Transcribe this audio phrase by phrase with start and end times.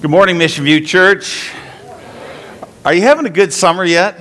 [0.00, 1.52] Good morning, Mission View Church.
[2.84, 4.16] Are you having a good summer yet?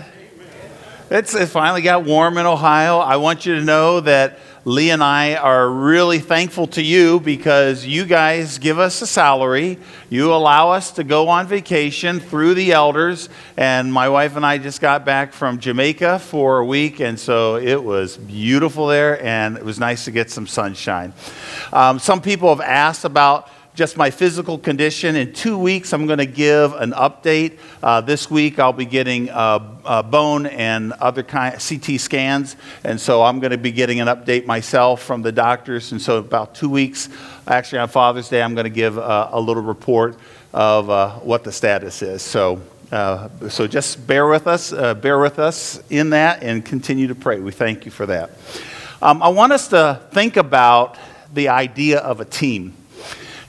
[1.11, 2.97] It's, it finally got warm in Ohio.
[2.97, 7.85] I want you to know that Lee and I are really thankful to you because
[7.85, 9.77] you guys give us a salary.
[10.09, 13.29] You allow us to go on vacation through the elders.
[13.55, 17.57] And my wife and I just got back from Jamaica for a week, and so
[17.57, 21.13] it was beautiful there, and it was nice to get some sunshine.
[21.71, 23.47] Um, some people have asked about
[23.77, 25.15] just my physical condition.
[25.15, 27.59] In two weeks, I'm going to give an update.
[27.83, 32.99] Uh, this week, I'll be getting uh, uh, bone and other kind CT scans, and
[32.99, 35.91] so I'm going to be getting an update myself from the doctors.
[35.91, 37.07] And so, about two weeks,
[37.45, 40.17] actually on Father's Day, I'm going to give uh, a little report
[40.53, 42.23] of uh, what the status is.
[42.23, 42.61] So.
[42.89, 47.37] Uh, so just bear with us, bear with us in that, and continue to pray.
[47.37, 48.31] We thank you for that.
[49.01, 50.97] Um, I want us to think about
[51.33, 52.73] the idea of a team.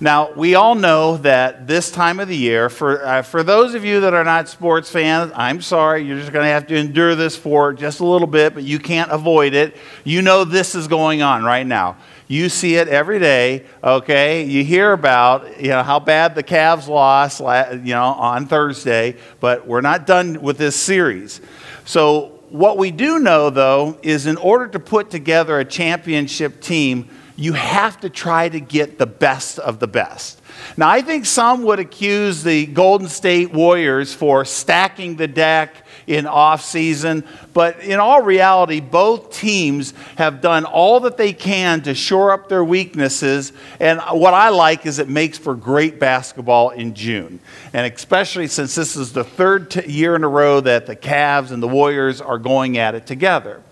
[0.01, 3.85] Now, we all know that this time of the year, for, uh, for those of
[3.85, 7.17] you that are not sports fans, I'm sorry, you're just going to have to endure
[7.17, 9.77] this for just a little bit, but you can't avoid it.
[10.05, 11.97] You know this is going on right now.
[12.29, 14.45] You see it every day, okay?
[14.45, 17.41] You hear about you know, how bad the Cavs lost
[17.85, 21.41] you know, on Thursday, but we're not done with this series.
[21.85, 27.11] So, what we do know, though, is in order to put together a championship team,
[27.39, 30.43] you have to try to get the best of the best.
[30.77, 36.27] Now, I think some would accuse the Golden State Warriors for stacking the deck in
[36.27, 37.23] off season,
[37.55, 42.49] but in all reality, both teams have done all that they can to shore up
[42.49, 43.53] their weaknesses.
[43.79, 47.39] And what I like is it makes for great basketball in June.
[47.73, 51.53] And especially since this is the third t- year in a row that the Cavs
[51.53, 53.63] and the Warriors are going at it together.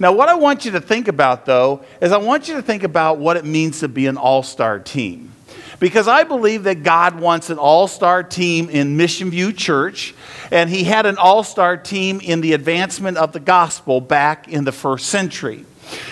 [0.00, 2.84] Now, what I want you to think about, though, is I want you to think
[2.84, 5.32] about what it means to be an all star team.
[5.80, 10.14] Because I believe that God wants an all star team in Mission View Church,
[10.50, 14.64] and He had an all star team in the advancement of the gospel back in
[14.64, 15.64] the first century.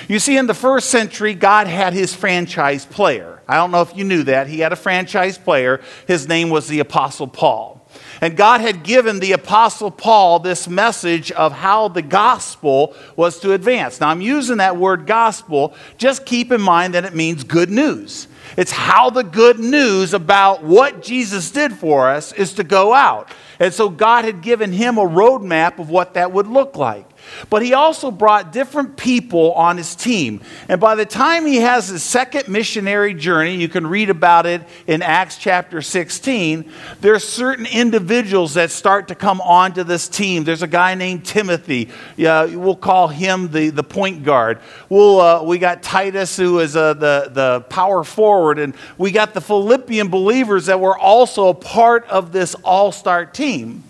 [0.09, 3.41] You see, in the first century, God had His franchise player.
[3.47, 4.49] I don't know if you knew that.
[4.49, 5.81] He had a franchise player.
[6.07, 7.76] His name was the Apostle Paul.
[8.21, 13.53] And God had given the Apostle Paul this message of how the gospel was to
[13.53, 14.01] advance.
[14.01, 15.75] Now, I'm using that word gospel.
[15.99, 18.29] Just keep in mind that it means good news.
[18.57, 23.31] It's how the good news about what Jesus did for us is to go out.
[23.59, 27.07] And so God had given him a roadmap of what that would look like.
[27.51, 30.41] But he also brought different people on his team.
[30.69, 34.63] And by the time he has his second missionary journey, you can read about it
[34.87, 36.71] in Acts chapter 16,
[37.01, 40.45] there's certain individuals that start to come onto this team.
[40.45, 41.91] There's a guy named Timothy.
[42.17, 44.61] We'll call him the, the point guard.
[44.89, 48.59] We'll, uh, we got Titus, who is uh, the, the power forward.
[48.59, 53.25] And we got the Philippian believers that were also a part of this all star
[53.27, 53.85] team.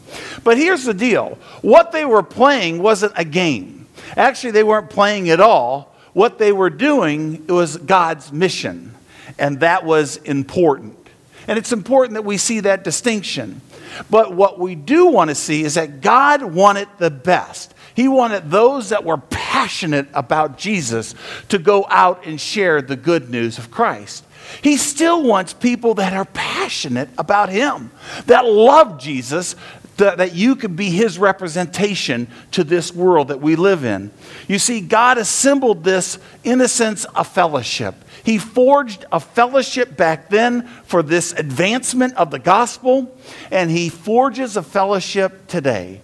[0.44, 3.86] But here's the deal what they were playing wasn't a game.
[4.16, 5.94] Actually, they weren't playing at all.
[6.12, 8.94] What they were doing was God's mission,
[9.38, 10.96] and that was important.
[11.46, 13.60] And it's important that we see that distinction.
[14.10, 17.74] But what we do want to see is that God wanted the best.
[17.94, 21.14] He wanted those that were passionate about Jesus
[21.48, 24.24] to go out and share the good news of Christ.
[24.62, 27.90] He still wants people that are passionate about Him,
[28.26, 29.56] that love Jesus,
[29.96, 34.10] that, that you could be his representation to this world that we live in.
[34.48, 37.94] You see, God assembled this in a sense a fellowship.
[38.24, 43.16] He forged a fellowship back then for this advancement of the gospel,
[43.50, 46.02] and he forges a fellowship today.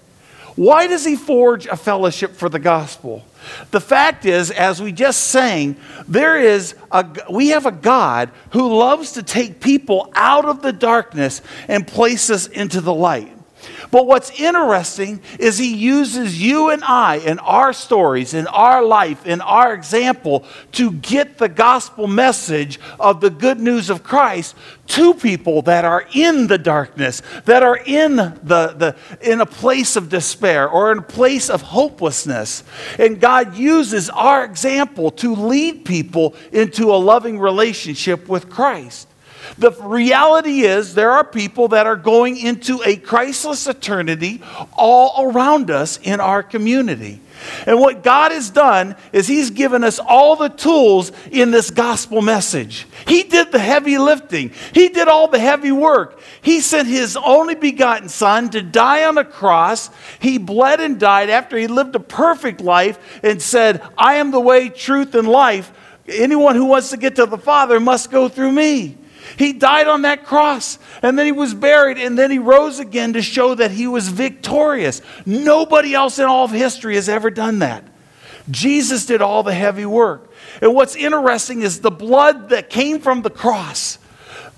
[0.54, 3.24] Why does he forge a fellowship for the gospel?
[3.70, 5.76] The fact is, as we just sang,
[6.06, 10.72] there is a, we have a God who loves to take people out of the
[10.72, 13.31] darkness and place us into the light.
[13.92, 19.26] But what's interesting is he uses you and I in our stories, in our life,
[19.26, 25.12] in our example to get the gospel message of the good news of Christ to
[25.12, 30.08] people that are in the darkness, that are in, the, the, in a place of
[30.08, 32.64] despair or in a place of hopelessness.
[32.98, 39.06] And God uses our example to lead people into a loving relationship with Christ.
[39.58, 45.70] The reality is, there are people that are going into a Christless eternity all around
[45.70, 47.20] us in our community.
[47.66, 52.22] And what God has done is He's given us all the tools in this gospel
[52.22, 52.86] message.
[53.06, 56.20] He did the heavy lifting, He did all the heavy work.
[56.40, 59.90] He sent His only begotten Son to die on a cross.
[60.20, 64.40] He bled and died after He lived a perfect life and said, I am the
[64.40, 65.72] way, truth, and life.
[66.08, 68.98] Anyone who wants to get to the Father must go through me.
[69.36, 73.12] He died on that cross and then he was buried and then he rose again
[73.14, 75.00] to show that he was victorious.
[75.24, 77.84] Nobody else in all of history has ever done that.
[78.50, 80.32] Jesus did all the heavy work.
[80.60, 83.98] And what's interesting is the blood that came from the cross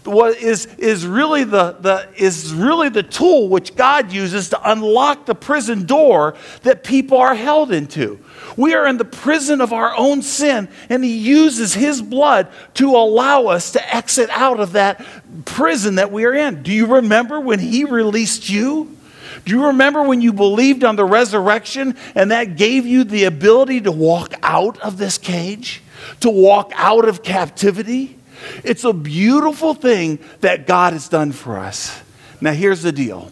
[0.06, 5.26] what is, is, really the, the, is really the tool which God uses to unlock
[5.26, 8.18] the prison door that people are held into.
[8.56, 12.90] We are in the prison of our own sin, and He uses His blood to
[12.90, 15.04] allow us to exit out of that
[15.44, 16.62] prison that we are in.
[16.62, 18.96] Do you remember when He released you?
[19.44, 23.82] Do you remember when you believed on the resurrection and that gave you the ability
[23.82, 25.82] to walk out of this cage,
[26.20, 28.18] to walk out of captivity?
[28.62, 32.00] It's a beautiful thing that God has done for us.
[32.40, 33.30] Now, here's the deal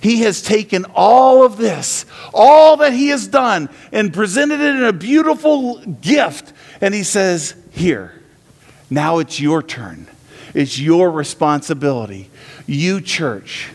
[0.00, 4.84] He has taken all of this, all that He has done, and presented it in
[4.84, 6.52] a beautiful gift.
[6.80, 8.12] And He says, Here,
[8.88, 10.06] now it's your turn.
[10.54, 12.28] It's your responsibility.
[12.66, 13.70] You, church.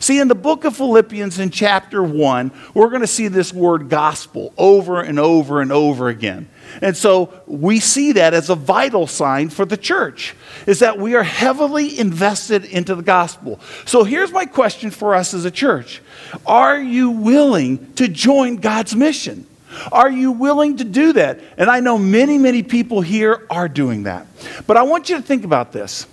[0.00, 3.88] See, in the book of Philippians, in chapter 1, we're going to see this word
[3.88, 6.48] gospel over and over and over again.
[6.82, 10.34] And so we see that as a vital sign for the church,
[10.66, 13.60] is that we are heavily invested into the gospel.
[13.86, 16.00] So here's my question for us as a church
[16.46, 19.46] Are you willing to join God's mission?
[19.92, 21.40] Are you willing to do that?
[21.56, 24.26] And I know many, many people here are doing that.
[24.66, 26.06] But I want you to think about this.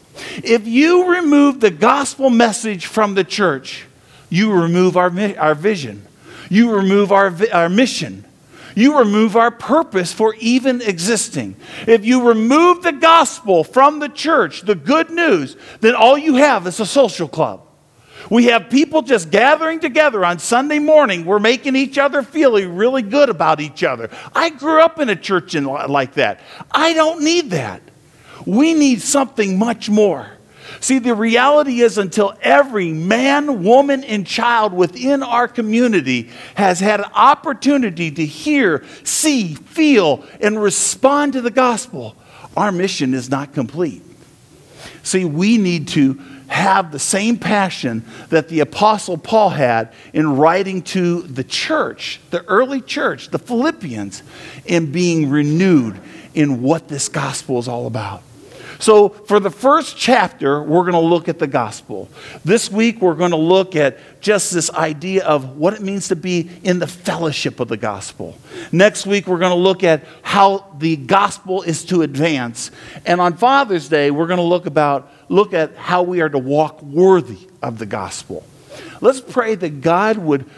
[0.44, 3.86] If you remove the gospel message from the church,
[4.30, 6.06] you remove our, our vision,
[6.50, 8.26] you remove our, our mission.
[8.76, 11.56] You remove our purpose for even existing.
[11.88, 16.68] If you remove the gospel from the church, the good news, then all you have
[16.68, 17.62] is a social club.
[18.30, 21.26] We have people just gathering together on Sunday morning.
[21.26, 24.10] We're making each other feel really good about each other.
[24.34, 26.42] I grew up in a church in, like that.
[26.72, 27.82] I don't need that.
[28.46, 30.35] We need something much more.
[30.80, 37.00] See, the reality is, until every man, woman, and child within our community has had
[37.00, 42.16] an opportunity to hear, see, feel, and respond to the gospel,
[42.56, 44.02] our mission is not complete.
[45.04, 50.82] See, we need to have the same passion that the Apostle Paul had in writing
[50.84, 54.24] to the church, the early church, the Philippians,
[54.66, 56.00] in being renewed
[56.34, 58.22] in what this gospel is all about.
[58.80, 62.10] So, for the first chapter, we're going to look at the gospel.
[62.44, 66.16] This week, we're going to look at just this idea of what it means to
[66.16, 68.38] be in the fellowship of the gospel.
[68.72, 72.72] Next week, we're going to look at how the gospel is to advance.
[73.06, 76.38] And on Father's Day, we're going to look about look at how we are to
[76.38, 78.46] walk worthy of the gospel.
[79.02, 80.50] Let's pray that God would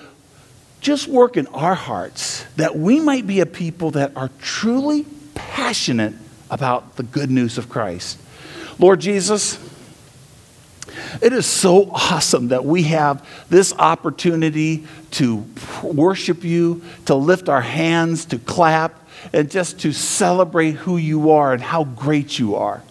[0.82, 6.14] just work in our hearts that we might be a people that are truly passionate
[6.50, 8.20] about the good news of Christ.
[8.80, 9.60] Lord Jesus,
[11.22, 15.46] it is so awesome that we have this opportunity to
[15.84, 21.54] worship you, to lift our hands, to clap, and just to celebrate who you are
[21.54, 22.84] and how great you are.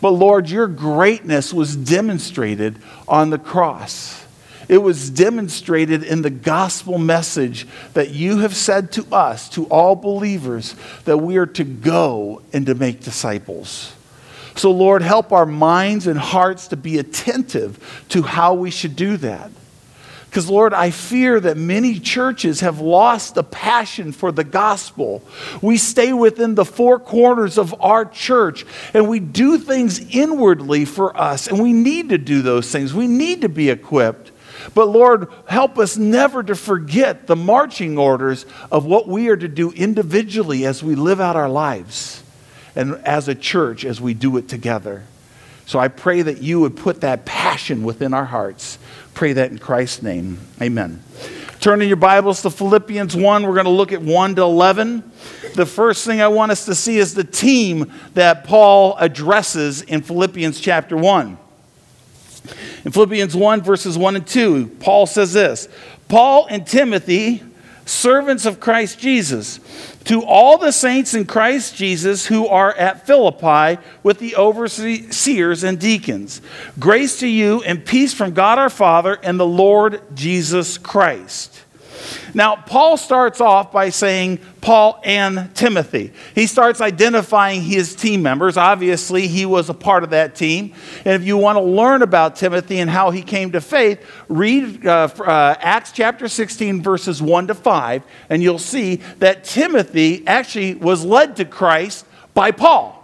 [0.00, 2.76] But Lord, your greatness was demonstrated
[3.06, 4.24] on the cross.
[4.70, 9.96] It was demonstrated in the gospel message that you have said to us, to all
[9.96, 10.76] believers,
[11.06, 13.92] that we are to go and to make disciples.
[14.54, 19.16] So, Lord, help our minds and hearts to be attentive to how we should do
[19.16, 19.50] that.
[20.26, 25.24] Because, Lord, I fear that many churches have lost the passion for the gospel.
[25.60, 28.64] We stay within the four corners of our church
[28.94, 32.94] and we do things inwardly for us, and we need to do those things.
[32.94, 34.29] We need to be equipped.
[34.74, 39.48] But Lord, help us never to forget the marching orders of what we are to
[39.48, 42.22] do individually as we live out our lives
[42.76, 45.04] and as a church as we do it together.
[45.66, 48.78] So I pray that you would put that passion within our hearts.
[49.14, 50.38] Pray that in Christ's name.
[50.60, 51.02] Amen.
[51.60, 53.42] Turn in your Bibles to Philippians 1.
[53.42, 55.12] We're going to look at 1 to 11.
[55.54, 60.02] The first thing I want us to see is the team that Paul addresses in
[60.02, 61.38] Philippians chapter 1.
[62.84, 65.68] In Philippians 1, verses 1 and 2, Paul says this
[66.08, 67.42] Paul and Timothy,
[67.84, 69.60] servants of Christ Jesus,
[70.04, 75.78] to all the saints in Christ Jesus who are at Philippi with the overseers and
[75.78, 76.40] deacons,
[76.78, 81.64] grace to you and peace from God our Father and the Lord Jesus Christ.
[82.34, 86.12] Now, Paul starts off by saying Paul and Timothy.
[86.34, 88.56] He starts identifying his team members.
[88.56, 90.74] Obviously, he was a part of that team.
[91.04, 94.86] And if you want to learn about Timothy and how he came to faith, read
[94.86, 100.74] uh, uh, Acts chapter 16, verses 1 to 5, and you'll see that Timothy actually
[100.74, 102.99] was led to Christ by Paul.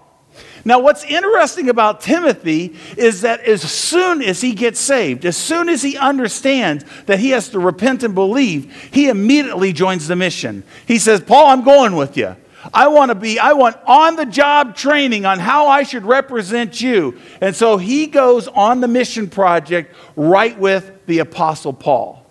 [0.66, 5.68] Now, what's interesting about Timothy is that as soon as he gets saved, as soon
[5.68, 10.64] as he understands that he has to repent and believe, he immediately joins the mission.
[10.84, 12.34] He says, Paul, I'm going with you.
[12.74, 16.80] I want to be, I want on the job training on how I should represent
[16.80, 17.16] you.
[17.40, 22.25] And so he goes on the mission project right with the Apostle Paul.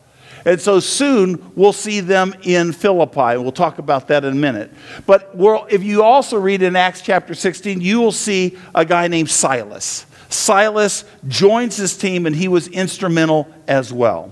[0.46, 3.38] And so soon we'll see them in Philippi.
[3.38, 4.72] We'll talk about that in a minute.
[5.06, 5.32] But
[5.70, 10.06] if you also read in Acts chapter 16, you will see a guy named Silas.
[10.30, 14.32] Silas joins his team and he was instrumental as well.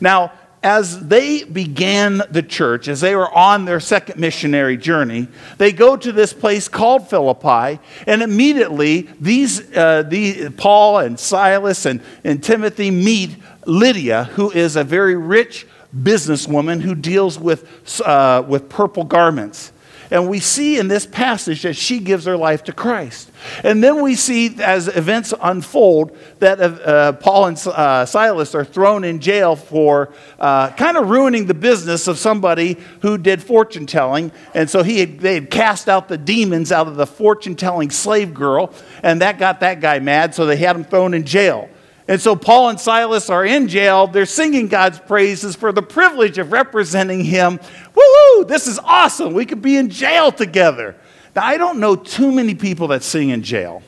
[0.00, 5.72] Now, as they began the church, as they were on their second missionary journey, they
[5.72, 12.02] go to this place called Philippi, and immediately these, uh, the, Paul and Silas and,
[12.24, 13.36] and Timothy meet
[13.68, 19.72] Lydia, who is a very rich businesswoman who deals with, uh, with purple garments.
[20.10, 23.30] And we see in this passage that she gives her life to Christ.
[23.62, 29.04] And then we see, as events unfold, that uh, Paul and uh, Silas are thrown
[29.04, 34.32] in jail for uh, kind of ruining the business of somebody who did fortune telling.
[34.54, 37.90] And so he had, they had cast out the demons out of the fortune telling
[37.90, 38.72] slave girl,
[39.02, 41.68] and that got that guy mad, so they had him thrown in jail.
[42.08, 44.06] And so Paul and Silas are in jail.
[44.06, 47.60] They're singing God's praises for the privilege of representing him.
[47.94, 48.44] Woo hoo!
[48.46, 49.34] This is awesome.
[49.34, 50.96] We could be in jail together.
[51.36, 53.82] Now, I don't know too many people that sing in jail.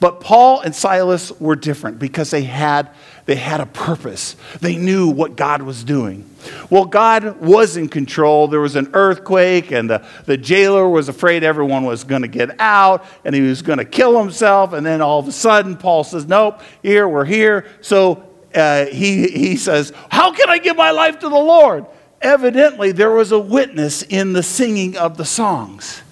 [0.00, 2.88] But Paul and Silas were different because they had,
[3.30, 4.34] they had a purpose.
[4.60, 6.28] They knew what God was doing.
[6.68, 8.48] Well, God was in control.
[8.48, 12.58] There was an earthquake, and the, the jailer was afraid everyone was going to get
[12.58, 14.72] out, and he was going to kill himself.
[14.72, 17.68] And then all of a sudden, Paul says, Nope, here, we're here.
[17.82, 21.86] So uh, he, he says, How can I give my life to the Lord?
[22.20, 26.02] Evidently, there was a witness in the singing of the songs.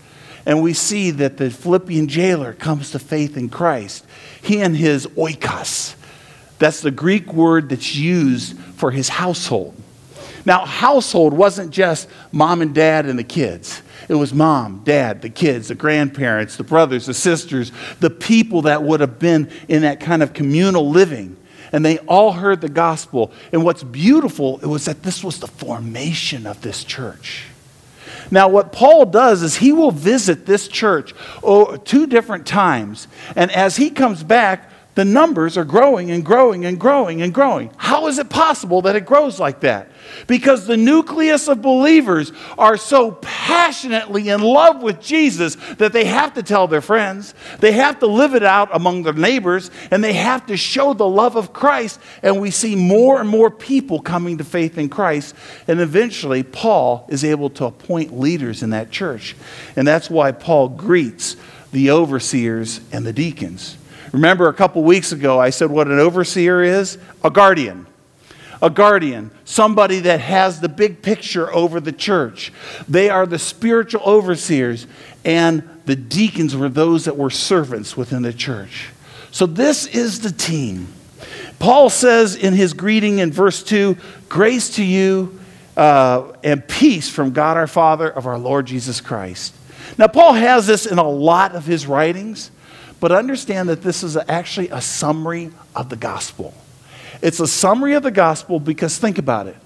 [0.46, 4.06] And we see that the Philippian jailer comes to faith in Christ.
[4.40, 5.96] He and his oikos,
[6.58, 9.74] that's the Greek word that's used for his household.
[10.44, 13.82] Now, household wasn't just mom and dad and the kids.
[14.08, 18.82] It was mom, dad, the kids, the grandparents, the brothers, the sisters, the people that
[18.82, 21.36] would have been in that kind of communal living.
[21.70, 23.30] And they all heard the gospel.
[23.52, 27.44] And what's beautiful, it was that this was the formation of this church.
[28.30, 33.08] Now, what Paul does is he will visit this church oh, two different times.
[33.36, 37.70] And as he comes back, the numbers are growing and growing and growing and growing.
[37.76, 39.92] How is it possible that it grows like that?
[40.26, 46.34] Because the nucleus of believers are so passionately in love with Jesus that they have
[46.34, 50.14] to tell their friends, they have to live it out among their neighbors, and they
[50.14, 52.00] have to show the love of Christ.
[52.24, 55.32] And we see more and more people coming to faith in Christ.
[55.68, 59.36] And eventually, Paul is able to appoint leaders in that church.
[59.76, 61.36] And that's why Paul greets
[61.70, 63.77] the overseers and the deacons.
[64.12, 66.98] Remember a couple weeks ago, I said what an overseer is?
[67.22, 67.86] A guardian.
[68.60, 72.52] A guardian, somebody that has the big picture over the church.
[72.88, 74.88] They are the spiritual overseers,
[75.24, 78.90] and the deacons were those that were servants within the church.
[79.30, 80.88] So, this is the team.
[81.60, 83.96] Paul says in his greeting in verse 2
[84.28, 85.38] Grace to you
[85.76, 89.54] uh, and peace from God our Father of our Lord Jesus Christ.
[89.96, 92.50] Now, Paul has this in a lot of his writings.
[93.00, 96.54] But understand that this is actually a summary of the gospel.
[97.22, 99.56] It's a summary of the gospel because think about it.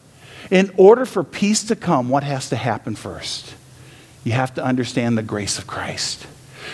[0.51, 3.55] In order for peace to come, what has to happen first?
[4.25, 6.27] You have to understand the grace of Christ.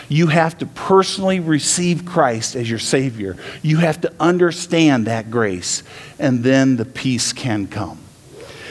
[0.08, 3.36] You have to personally receive Christ as your Savior.
[3.62, 5.82] You have to understand that grace,
[6.18, 7.98] and then the peace can come.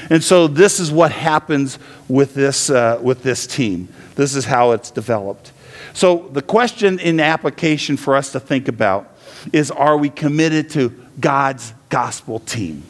[0.09, 3.89] And so, this is what happens with this, uh, with this team.
[4.15, 5.51] This is how it's developed.
[5.97, 9.17] So, the question in application for us to think about
[9.51, 10.89] is are we committed to
[11.19, 12.83] God's gospel team?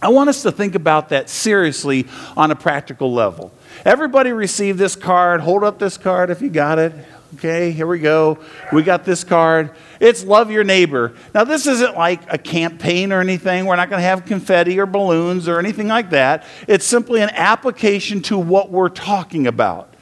[0.00, 3.52] I want us to think about that seriously on a practical level.
[3.84, 5.42] Everybody receive this card.
[5.42, 6.94] Hold up this card if you got it.
[7.34, 8.38] Okay, here we go.
[8.72, 9.72] We got this card.
[10.00, 11.12] It's love your neighbor.
[11.34, 13.66] Now, this isn't like a campaign or anything.
[13.66, 16.46] We're not going to have confetti or balloons or anything like that.
[16.66, 19.92] It's simply an application to what we're talking about.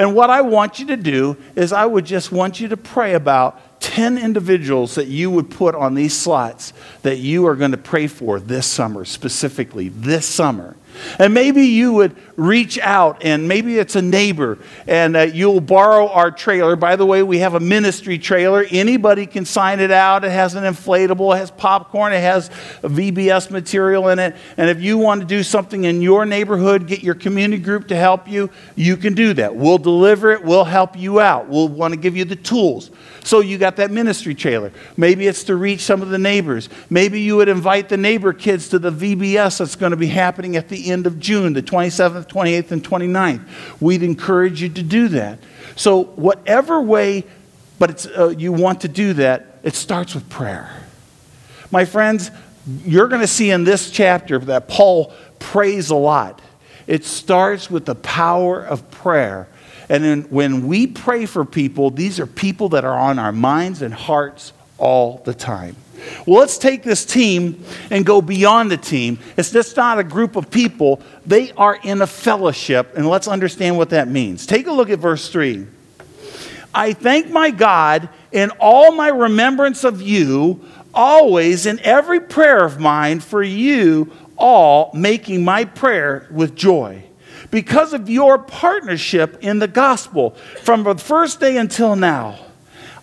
[0.00, 3.12] And what I want you to do is, I would just want you to pray
[3.12, 7.76] about 10 individuals that you would put on these slots that you are going to
[7.76, 10.74] pray for this summer, specifically this summer.
[11.18, 14.56] And maybe you would reach out, and maybe it's a neighbor,
[14.86, 16.74] and uh, you'll borrow our trailer.
[16.74, 18.64] By the way, we have a ministry trailer.
[18.70, 20.24] Anybody can sign it out.
[20.24, 22.48] It has an inflatable, it has popcorn, it has
[22.82, 24.36] VBS material in it.
[24.56, 27.96] And if you want to do something in your neighborhood, get your community group to
[27.96, 29.54] help you, you can do that.
[29.54, 31.46] We'll deliver it, we'll help you out.
[31.46, 32.90] We'll want to give you the tools.
[33.22, 34.72] So you got that ministry trailer.
[34.96, 36.70] Maybe it's to reach some of the neighbors.
[36.88, 40.56] Maybe you would invite the neighbor kids to the VBS that's going to be happening
[40.56, 43.44] at the end of June, the 27th, 28th, and 29th.
[43.80, 45.38] We'd encourage you to do that.
[45.76, 47.24] So, whatever way
[47.80, 50.70] but it's, uh, you want to do that, it starts with prayer.
[51.70, 52.30] My friends,
[52.84, 56.42] you're going to see in this chapter that Paul prays a lot.
[56.86, 59.48] It starts with the power of prayer.
[59.88, 63.80] And then when we pray for people, these are people that are on our minds
[63.80, 65.74] and hearts all the time.
[66.26, 69.18] Well, let's take this team and go beyond the team.
[69.36, 73.76] It's just not a group of people, they are in a fellowship, and let's understand
[73.76, 74.46] what that means.
[74.46, 75.66] Take a look at verse 3.
[76.72, 80.64] I thank my God in all my remembrance of you,
[80.94, 87.04] always in every prayer of mine for you all, making my prayer with joy.
[87.50, 90.30] Because of your partnership in the gospel
[90.62, 92.38] from the first day until now,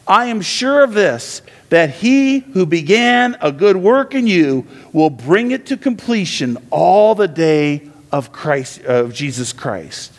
[0.07, 5.09] I am sure of this that he who began a good work in you will
[5.09, 10.13] bring it to completion all the day of Christ of Jesus Christ.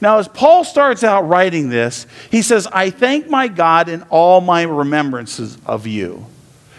[0.00, 4.40] Now as Paul starts out writing this, he says, "I thank my God in all
[4.40, 6.26] my remembrances of you."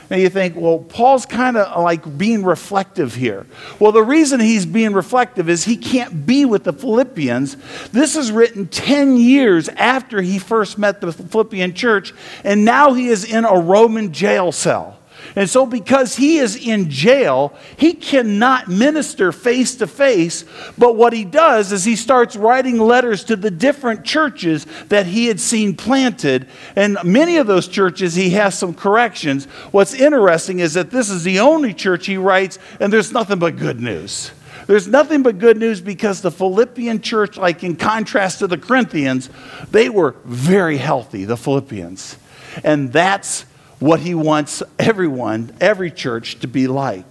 [0.10, 3.46] Now you think, well, Paul's kind of like being reflective here.
[3.80, 7.58] Well, the reason he's being reflective is he can't be with the Philippians.
[7.92, 13.08] This is written 10 years after he first met the Philippian church, and now he
[13.08, 15.00] is in a Roman jail cell.
[15.36, 20.46] And so, because he is in jail, he cannot minister face to face.
[20.78, 25.28] But what he does is he starts writing letters to the different churches that he
[25.28, 26.48] had seen planted.
[26.78, 29.46] And many of those churches, he has some corrections.
[29.72, 33.58] What's interesting is that this is the only church he writes, and there's nothing but
[33.58, 34.32] good news.
[34.68, 39.30] There's nothing but good news because the Philippian church, like in contrast to the Corinthians,
[39.70, 42.18] they were very healthy, the Philippians.
[42.64, 43.46] And that's
[43.86, 47.06] what he wants everyone, every church to be like.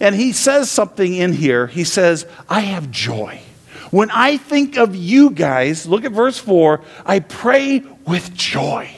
[0.00, 1.66] And he says something in here.
[1.66, 3.40] He says, I have joy.
[3.90, 8.90] When I think of you guys, look at verse 4, I pray with joy.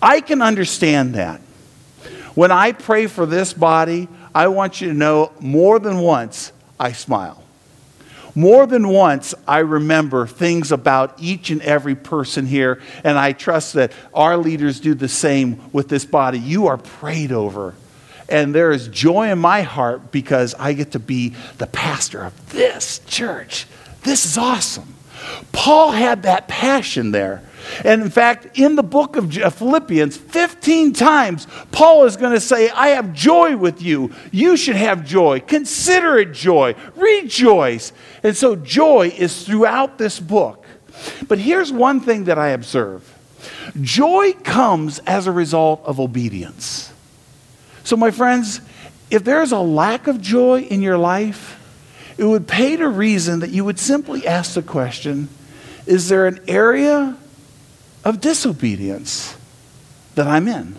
[0.00, 1.42] I can understand that.
[2.34, 6.92] When I pray for this body, I want you to know more than once I
[6.92, 7.42] smile.
[8.34, 13.74] More than once, I remember things about each and every person here, and I trust
[13.74, 16.38] that our leaders do the same with this body.
[16.38, 17.74] You are prayed over.
[18.28, 22.52] And there is joy in my heart because I get to be the pastor of
[22.52, 23.66] this church.
[24.04, 24.94] This is awesome.
[25.52, 27.42] Paul had that passion there.
[27.84, 32.40] And in fact, in the book of uh, Philippians, 15 times, Paul is going to
[32.40, 34.12] say, I have joy with you.
[34.30, 35.40] You should have joy.
[35.40, 36.74] Consider it joy.
[36.96, 37.92] Rejoice.
[38.22, 40.64] And so, joy is throughout this book.
[41.28, 43.08] But here's one thing that I observe
[43.80, 46.92] joy comes as a result of obedience.
[47.84, 48.60] So, my friends,
[49.10, 51.58] if there's a lack of joy in your life,
[52.18, 55.28] it would pay to reason that you would simply ask the question
[55.86, 57.16] Is there an area
[58.04, 59.36] of disobedience
[60.14, 60.76] that I'm in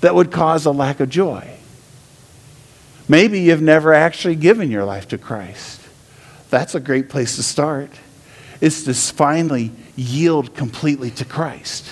[0.00, 1.56] that would cause a lack of joy?
[3.08, 5.80] Maybe you've never actually given your life to Christ.
[6.48, 7.90] That's a great place to start.
[8.60, 11.84] It's to finally yield completely to Christ.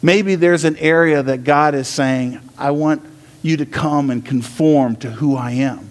[0.00, 3.02] Maybe there's an area that God is saying, I want
[3.42, 5.90] you to come and conform to who I am.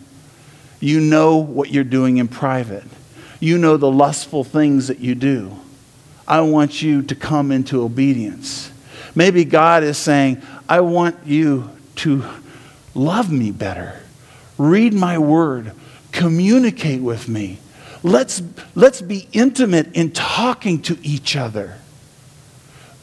[0.80, 2.86] You know what you're doing in private.
[3.40, 5.58] You know the lustful things that you do.
[6.28, 8.72] I want you to come into obedience.
[9.16, 12.24] Maybe God is saying, I want you to
[12.94, 14.00] love me better,
[14.58, 15.72] read my word,
[16.12, 17.60] communicate with me.
[18.04, 18.42] Let's,
[18.76, 21.78] let's be intimate in talking to each other.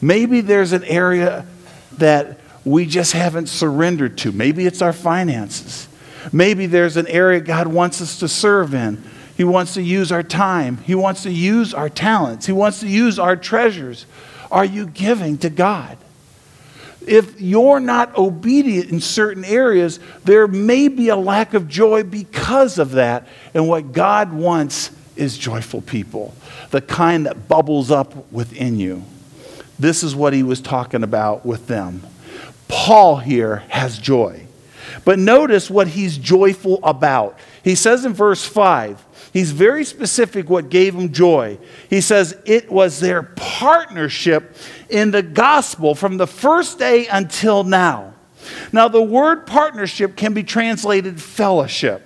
[0.01, 1.45] Maybe there's an area
[1.93, 4.31] that we just haven't surrendered to.
[4.31, 5.87] Maybe it's our finances.
[6.31, 9.03] Maybe there's an area God wants us to serve in.
[9.35, 10.77] He wants to use our time.
[10.77, 12.45] He wants to use our talents.
[12.45, 14.05] He wants to use our treasures.
[14.51, 15.97] Are you giving to God?
[17.05, 22.79] If you're not obedient in certain areas, there may be a lack of joy because
[22.79, 23.27] of that.
[23.53, 26.33] And what God wants is joyful people,
[26.71, 29.03] the kind that bubbles up within you.
[29.77, 32.01] This is what he was talking about with them.
[32.67, 34.47] Paul here has joy.
[35.03, 37.37] But notice what he's joyful about.
[37.63, 39.03] He says in verse 5,
[39.35, 41.59] he's very specific what gave him joy.
[41.89, 44.55] He says it was their partnership
[44.89, 48.13] in the gospel from the first day until now.
[48.71, 52.04] Now, the word partnership can be translated fellowship.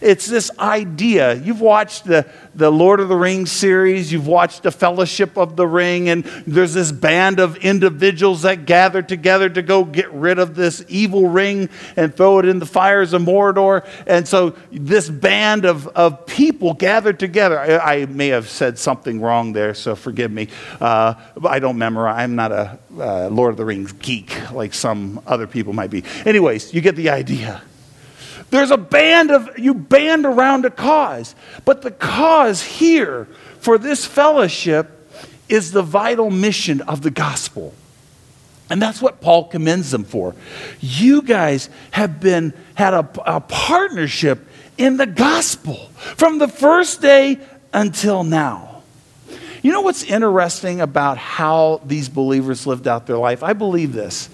[0.00, 1.34] It's this idea.
[1.34, 5.66] You've watched the, the Lord of the Rings series, you've watched the Fellowship of the
[5.66, 10.54] Ring, and there's this band of individuals that gather together to go get rid of
[10.54, 13.86] this evil ring and throw it in the fires of Mordor.
[14.06, 17.58] And so this band of, of people gathered together.
[17.58, 20.48] I, I may have said something wrong there, so forgive me.
[20.80, 21.14] Uh,
[21.46, 25.46] I don't memorize, I'm not a uh, Lord of the Rings geek like some other
[25.46, 26.04] people might be.
[26.24, 27.62] Anyways, you get the idea.
[28.50, 31.34] There's a band of, you band around a cause.
[31.64, 33.26] But the cause here
[33.60, 34.90] for this fellowship
[35.48, 37.74] is the vital mission of the gospel.
[38.70, 40.34] And that's what Paul commends them for.
[40.80, 47.38] You guys have been, had a, a partnership in the gospel from the first day
[47.72, 48.82] until now.
[49.62, 53.42] You know what's interesting about how these believers lived out their life?
[53.42, 54.28] I believe this.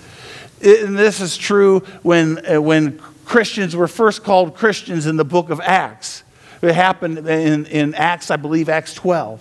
[0.63, 5.51] And this is true when, uh, when Christians were first called Christians in the book
[5.51, 6.25] of Acts.
[6.63, 9.41] It happened in, in Acts, I believe, Acts 12.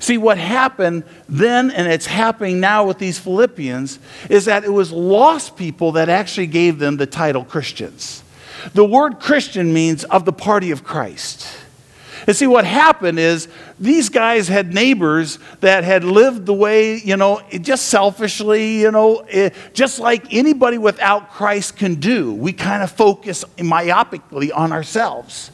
[0.00, 4.90] See, what happened then, and it's happening now with these Philippians, is that it was
[4.90, 8.24] lost people that actually gave them the title Christians.
[8.74, 11.46] The word Christian means of the party of Christ.
[12.26, 13.48] And see, what happened is
[13.80, 19.18] these guys had neighbors that had lived the way, you know, just selfishly, you know,
[19.28, 22.32] eh, just like anybody without Christ can do.
[22.32, 25.50] We kind of focus myopically on ourselves.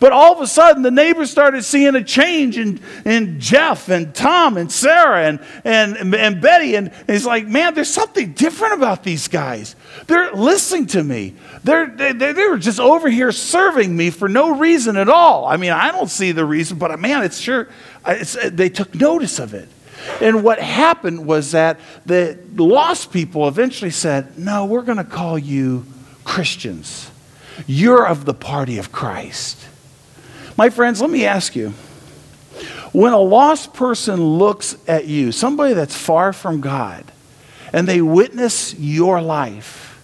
[0.00, 4.14] But all of a sudden, the neighbors started seeing a change in, in Jeff and
[4.14, 6.76] Tom and Sarah and, and, and Betty.
[6.76, 9.76] And, he's like, man, there's something different about these guys.
[10.06, 11.34] They're listening to me.
[11.62, 15.46] They're, they, they were just over here serving me for no reason at all.
[15.46, 17.68] I mean, I don't see the reason, but uh, man, it's sure,
[18.04, 19.68] uh, it's, uh, they took notice of it.
[20.20, 25.38] And what happened was that the lost people eventually said, no, we're going to call
[25.38, 25.86] you
[26.24, 27.10] Christians.
[27.66, 29.58] You're of the party of Christ.
[30.56, 31.74] My friends, let me ask you
[32.92, 37.04] when a lost person looks at you, somebody that's far from God,
[37.72, 40.00] and they witness your life,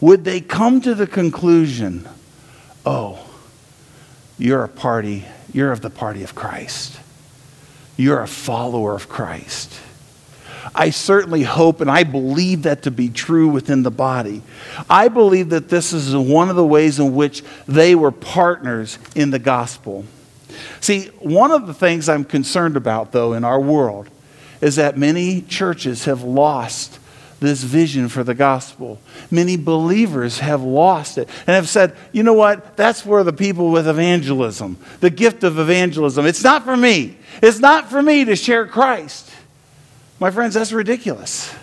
[0.00, 2.08] would they come to the conclusion,
[2.84, 3.24] oh,
[4.36, 6.98] you're a party, you're of the party of Christ?
[7.96, 9.72] You're a follower of Christ.
[10.74, 14.42] I certainly hope and I believe that to be true within the body.
[14.88, 19.30] I believe that this is one of the ways in which they were partners in
[19.30, 20.04] the gospel.
[20.80, 24.08] See, one of the things I'm concerned about, though, in our world
[24.60, 26.98] is that many churches have lost
[27.40, 28.98] this vision for the gospel.
[29.30, 32.76] Many believers have lost it and have said, you know what?
[32.76, 36.26] That's for the people with evangelism, the gift of evangelism.
[36.26, 37.18] It's not for me.
[37.42, 39.30] It's not for me to share Christ.
[40.24, 41.54] My friends, that's ridiculous.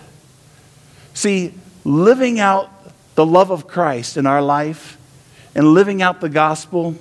[1.16, 2.70] See, living out
[3.16, 5.00] the love of Christ in our life
[5.56, 6.94] and living out the gospel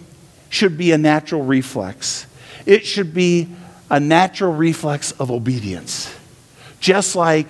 [0.49, 2.27] should be a natural reflex.
[2.65, 3.47] It should be
[3.91, 6.11] a natural reflex of obedience.
[6.81, 7.47] Just like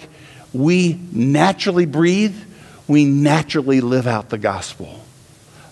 [0.52, 2.34] we naturally breathe,
[2.88, 5.04] we naturally live out the gospel.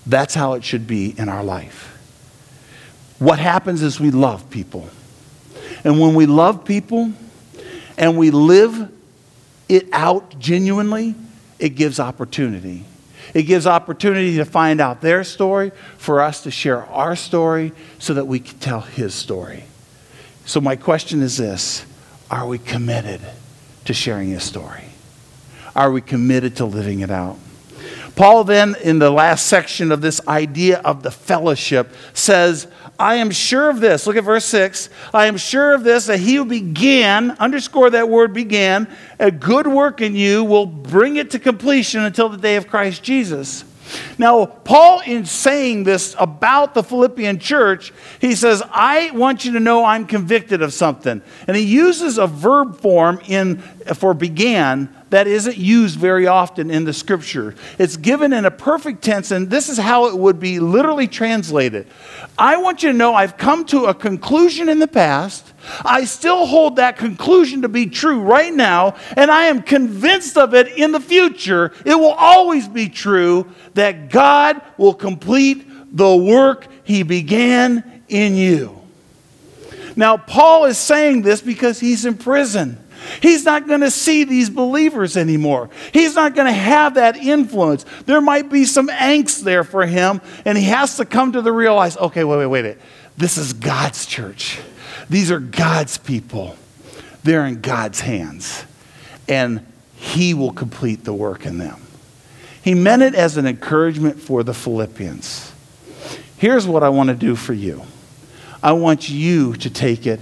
[0.06, 1.92] That's how it should be in our life.
[3.18, 4.88] What happens is we love people.
[5.82, 7.12] And when we love people,
[7.98, 8.90] and we live
[9.68, 11.14] it out genuinely,
[11.58, 12.84] it gives opportunity.
[13.34, 18.14] It gives opportunity to find out their story, for us to share our story so
[18.14, 19.64] that we can tell his story.
[20.46, 21.84] So, my question is this
[22.30, 23.20] Are we committed
[23.84, 24.84] to sharing his story?
[25.76, 27.36] Are we committed to living it out?
[28.16, 32.66] Paul, then, in the last section of this idea of the fellowship, says,
[32.98, 34.06] I am sure of this.
[34.06, 34.88] Look at verse 6.
[35.14, 38.88] I am sure of this that he who began, underscore that word began,
[39.20, 43.02] a good work in you will bring it to completion until the day of Christ
[43.02, 43.64] Jesus.
[44.18, 49.60] Now, Paul, in saying this about the Philippian church, he says, I want you to
[49.60, 51.22] know I'm convicted of something.
[51.46, 53.58] And he uses a verb form in,
[53.94, 57.54] for began that isn't used very often in the scripture.
[57.78, 61.86] It's given in a perfect tense, and this is how it would be literally translated.
[62.36, 65.52] I want you to know I've come to a conclusion in the past.
[65.84, 70.54] I still hold that conclusion to be true right now, and I am convinced of
[70.54, 71.72] it in the future.
[71.84, 75.64] It will always be true that God will complete
[75.96, 78.78] the work He began in you.
[79.98, 82.78] Now, Paul is saying this because he's in prison.
[83.20, 85.70] He's not going to see these believers anymore.
[85.92, 87.84] He's not going to have that influence.
[88.06, 91.52] There might be some angst there for him, and he has to come to the
[91.52, 92.64] realize okay, wait, wait, wait.
[92.64, 92.78] wait.
[93.16, 94.60] This is God's church.
[95.10, 96.56] These are God's people.
[97.24, 98.64] They're in God's hands.
[99.28, 101.82] And He will complete the work in them.
[102.62, 105.52] He meant it as an encouragement for the Philippians.
[106.36, 107.82] Here's what I want to do for you
[108.62, 110.20] I want you to take it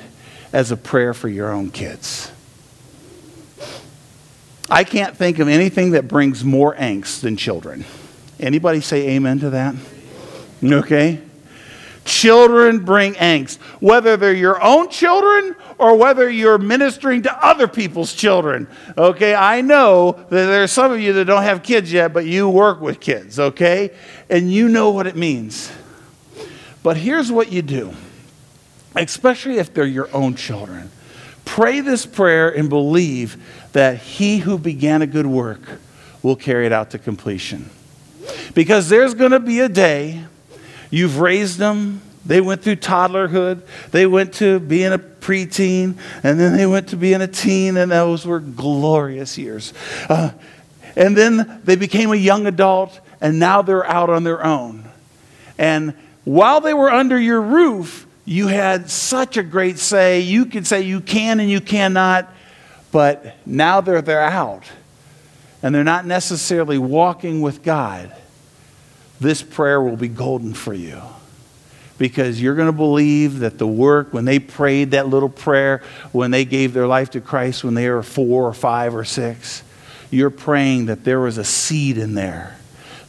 [0.52, 2.32] as a prayer for your own kids.
[4.68, 7.84] I can't think of anything that brings more angst than children.
[8.40, 9.74] Anybody say amen to that?
[10.64, 11.20] Okay?
[12.04, 18.14] Children bring angst, whether they're your own children or whether you're ministering to other people's
[18.14, 18.68] children.
[18.96, 22.24] Okay, I know that there are some of you that don't have kids yet, but
[22.24, 23.90] you work with kids, okay?
[24.30, 25.70] And you know what it means.
[26.82, 27.92] But here's what you do,
[28.94, 30.90] especially if they're your own children.
[31.44, 33.36] Pray this prayer and believe
[33.76, 35.60] that he who began a good work
[36.22, 37.68] will carry it out to completion.
[38.54, 40.24] Because there's going to be a day
[40.90, 42.00] You've raised them.
[42.24, 43.62] They went through toddlerhood.
[43.90, 47.90] They went to being a preteen, and then they went to being a teen, and
[47.90, 49.72] those were glorious years.
[50.08, 50.30] Uh,
[50.96, 54.84] and then they became a young adult, and now they're out on their own.
[55.58, 60.20] And while they were under your roof, you had such a great say.
[60.20, 62.32] You could say you can and you cannot,
[62.92, 64.64] but now they're, they're out,
[65.62, 68.14] and they're not necessarily walking with God
[69.20, 71.00] this prayer will be golden for you
[71.98, 76.30] because you're going to believe that the work, when they prayed that little prayer, when
[76.30, 79.62] they gave their life to Christ when they were four or five or six,
[80.10, 82.58] you're praying that there was a seed in there,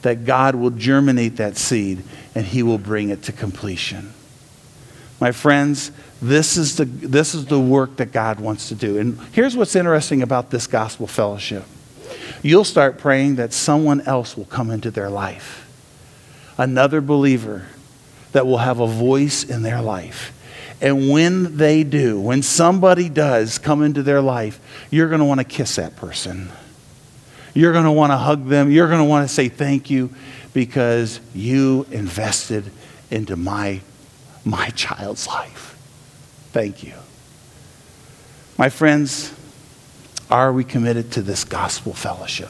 [0.04, 4.14] that God will germinate that seed and He will bring it to completion.
[5.20, 8.98] My friends, this is the, this is the work that God wants to do.
[8.98, 11.64] And here's what's interesting about this gospel fellowship
[12.44, 15.68] you'll start praying that someone else will come into their life
[16.58, 17.68] another believer
[18.32, 20.34] that will have a voice in their life.
[20.82, 24.60] And when they do, when somebody does come into their life,
[24.92, 26.50] you're going to want to kiss that person.
[27.54, 28.72] You're going to want to hug them.
[28.72, 30.12] You're going to want to say thank you
[30.54, 32.66] because you invested
[33.10, 33.82] into my,
[34.46, 35.77] my child's life.
[36.52, 36.94] Thank you.
[38.58, 39.34] My friends,
[40.30, 42.50] are we committed to this gospel fellowship?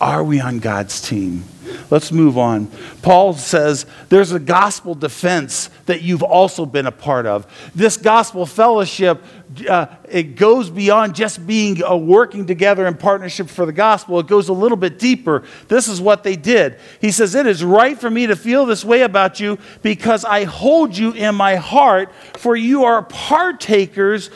[0.00, 1.44] Are we on God's team?
[1.90, 2.70] Let's move on.
[3.02, 7.46] Paul says there's a gospel defense that you've also been a part of.
[7.74, 9.22] This gospel fellowship,
[9.68, 14.18] uh, it goes beyond just being a working together in partnership for the gospel.
[14.20, 15.44] It goes a little bit deeper.
[15.68, 16.78] This is what they did.
[17.00, 20.44] He says, It is right for me to feel this way about you because I
[20.44, 24.30] hold you in my heart, for you are partakers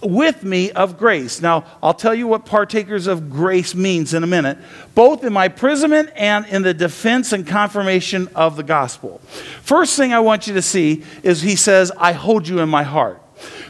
[0.00, 1.40] with me of grace.
[1.40, 4.58] Now, I'll tell you what partakers of grace means in a minute,
[4.94, 9.20] both in my imprisonment and in the defense and confirmation of the gospel.
[9.62, 12.84] First thing I want you to see is he says, I hold you in my
[12.84, 13.20] heart.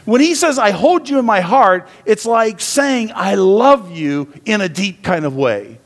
[0.05, 4.31] When he says, I hold you in my heart, it's like saying, I love you
[4.45, 5.78] in a deep kind of way.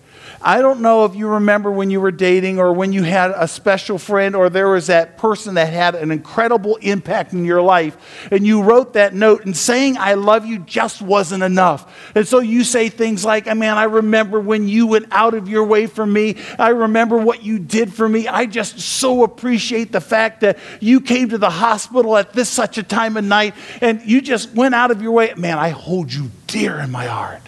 [0.44, 3.48] I don't know if you remember when you were dating or when you had a
[3.48, 8.28] special friend or there was that person that had an incredible impact in your life
[8.30, 12.12] and you wrote that note and saying I love you just wasn't enough.
[12.14, 15.64] And so you say things like, man, I remember when you went out of your
[15.64, 16.36] way for me.
[16.60, 18.28] I remember what you did for me.
[18.28, 22.78] I just so appreciate the fact that you came to the hospital at this such
[22.78, 25.34] a time of night and you just went out of your way.
[25.38, 27.42] Man, I hold you dear in my heart.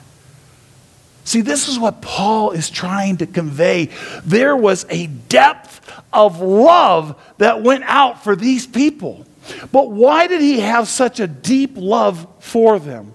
[1.25, 3.89] See, this is what Paul is trying to convey.
[4.23, 9.25] There was a depth of love that went out for these people.
[9.71, 13.13] But why did he have such a deep love for them?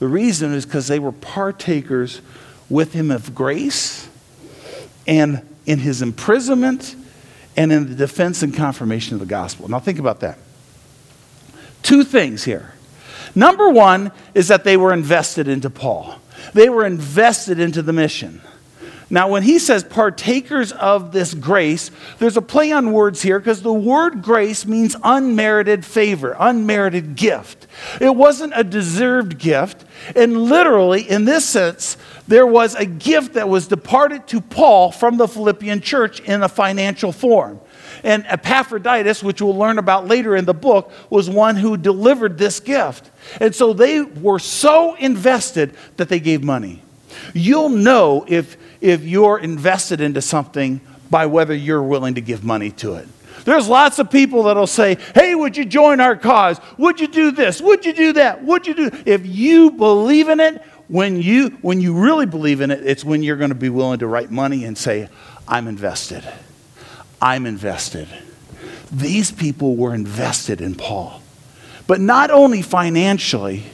[0.00, 2.20] The reason is because they were partakers
[2.68, 4.08] with him of grace
[5.06, 6.96] and in his imprisonment
[7.56, 9.68] and in the defense and confirmation of the gospel.
[9.68, 10.38] Now, think about that.
[11.82, 12.74] Two things here.
[13.34, 16.16] Number one is that they were invested into Paul.
[16.54, 18.40] They were invested into the mission.
[19.10, 23.62] Now, when he says partakers of this grace, there's a play on words here because
[23.62, 27.66] the word grace means unmerited favor, unmerited gift.
[28.02, 29.86] It wasn't a deserved gift.
[30.14, 31.96] And literally, in this sense,
[32.26, 36.48] there was a gift that was departed to Paul from the Philippian church in a
[36.48, 37.60] financial form.
[38.02, 42.60] And Epaphroditus, which we'll learn about later in the book, was one who delivered this
[42.60, 43.10] gift.
[43.40, 46.82] And so they were so invested that they gave money.
[47.34, 50.80] You'll know if, if you're invested into something
[51.10, 53.08] by whether you're willing to give money to it.
[53.44, 56.60] There's lots of people that'll say, Hey, would you join our cause?
[56.76, 57.60] Would you do this?
[57.62, 58.44] Would you do that?
[58.44, 58.90] Would you do?
[59.06, 63.22] If you believe in it, when you, when you really believe in it, it's when
[63.22, 65.08] you're going to be willing to write money and say,
[65.46, 66.24] I'm invested.
[67.20, 68.08] I'm invested.
[68.92, 71.22] These people were invested in Paul.
[71.86, 73.64] But not only financially,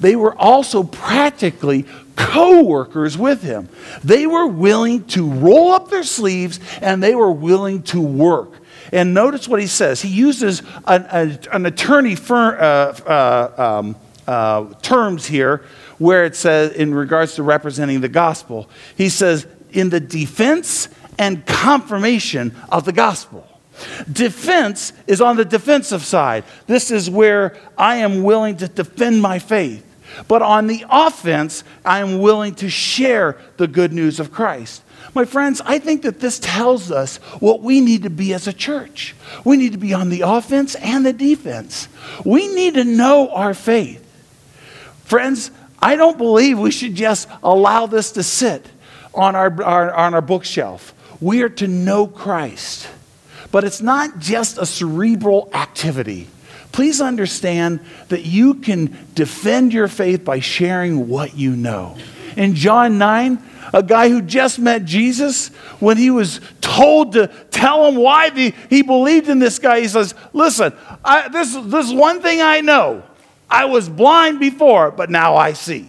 [0.00, 1.86] they were also practically
[2.16, 3.68] co workers with him.
[4.02, 8.54] They were willing to roll up their sleeves and they were willing to work.
[8.92, 10.02] And notice what he says.
[10.02, 15.64] He uses an, a, an attorney firm, uh, uh, um, uh, terms here
[15.98, 20.88] where it says, in regards to representing the gospel, he says, in the defense
[21.20, 23.46] and confirmation of the gospel.
[24.10, 26.44] Defense is on the defensive side.
[26.66, 29.86] This is where I am willing to defend my faith.
[30.28, 34.82] But on the offense, I am willing to share the good news of Christ.
[35.14, 38.52] My friends, I think that this tells us what we need to be as a
[38.52, 39.14] church.
[39.44, 41.88] We need to be on the offense and the defense.
[42.24, 44.06] We need to know our faith.
[45.04, 48.66] Friends, I don't believe we should just allow this to sit
[49.14, 50.94] on our, our, on our bookshelf.
[51.20, 52.88] We are to know Christ.
[53.50, 56.28] But it's not just a cerebral activity.
[56.72, 61.96] Please understand that you can defend your faith by sharing what you know.
[62.36, 63.42] In John 9,
[63.74, 65.48] a guy who just met Jesus,
[65.80, 69.88] when he was told to tell him why the, he believed in this guy, he
[69.88, 70.72] says, Listen,
[71.04, 73.02] I, this, this is one thing I know.
[73.48, 75.88] I was blind before, but now I see.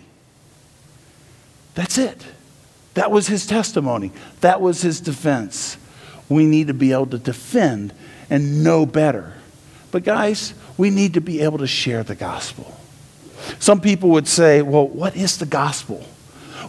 [1.75, 2.25] That's it.
[2.93, 4.11] That was his testimony.
[4.41, 5.77] That was his defense.
[6.29, 7.93] We need to be able to defend
[8.29, 9.33] and know better.
[9.91, 12.77] But, guys, we need to be able to share the gospel.
[13.59, 16.05] Some people would say, well, what is the gospel?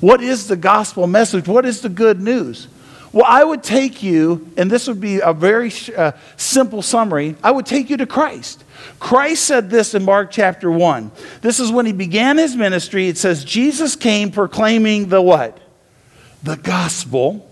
[0.00, 1.46] What is the gospel message?
[1.46, 2.66] What is the good news?
[3.12, 7.50] Well, I would take you, and this would be a very uh, simple summary, I
[7.50, 8.64] would take you to Christ.
[8.98, 11.12] Christ said this in Mark chapter 1.
[11.42, 13.08] This is when he began his ministry.
[13.08, 15.58] It says, Jesus came proclaiming the what?
[16.42, 17.48] The gospel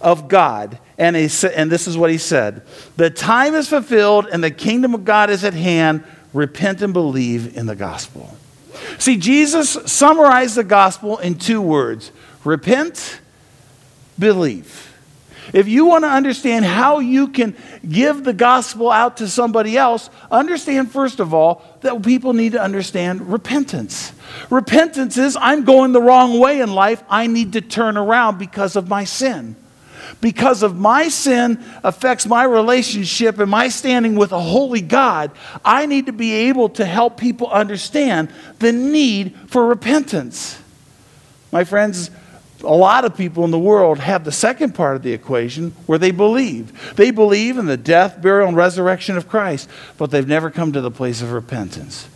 [0.00, 0.78] of God.
[0.98, 2.62] And, he, and this is what he said
[2.96, 6.04] The time is fulfilled and the kingdom of God is at hand.
[6.32, 8.36] Repent and believe in the gospel.
[8.98, 12.10] See, Jesus summarized the gospel in two words
[12.44, 13.20] repent,
[14.18, 14.91] believe.
[15.52, 17.56] If you want to understand how you can
[17.88, 22.62] give the gospel out to somebody else, understand first of all that people need to
[22.62, 24.12] understand repentance.
[24.50, 27.02] Repentance is I'm going the wrong way in life.
[27.08, 29.56] I need to turn around because of my sin
[30.20, 35.32] because of my sin affects my relationship and my standing with a holy God,
[35.64, 40.58] I need to be able to help people understand the need for repentance.
[41.50, 42.10] My friends,
[42.62, 45.98] a lot of people in the world have the second part of the equation where
[45.98, 46.94] they believe.
[46.96, 50.80] They believe in the death, burial, and resurrection of Christ, but they've never come to
[50.80, 52.08] the place of repentance.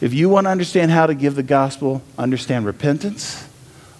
[0.00, 3.48] If you want to understand how to give the gospel, understand repentance,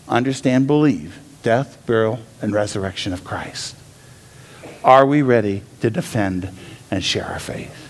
[0.09, 3.77] understand believe death, burial, and resurrection of Christ.
[4.83, 6.51] Are we ready to defend
[6.91, 7.81] and share our faith?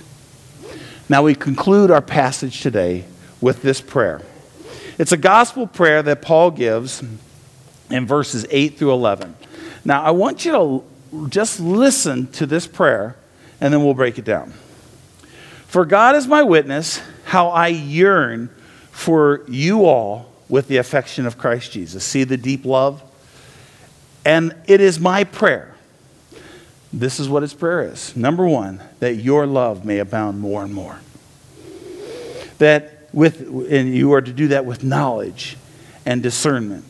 [1.09, 3.05] Now, we conclude our passage today
[3.41, 4.23] with this prayer.
[4.99, 7.03] It's a gospel prayer that Paul gives
[7.91, 9.35] in verses 8 through 11.
[9.85, 13.17] Now, I want you to just listen to this prayer,
[13.61, 14.53] and then we'll break it down.
[15.67, 18.49] For God is my witness, how I yearn
[18.91, 22.05] for you all with the affection of Christ Jesus.
[22.05, 23.03] See the deep love?
[24.25, 25.75] And it is my prayer.
[26.93, 28.17] This is what his prayer is.
[28.17, 31.01] Number one, that your love may abound more and more.
[32.59, 35.57] That with, and you are to do that with knowledge
[36.07, 36.85] and discernment,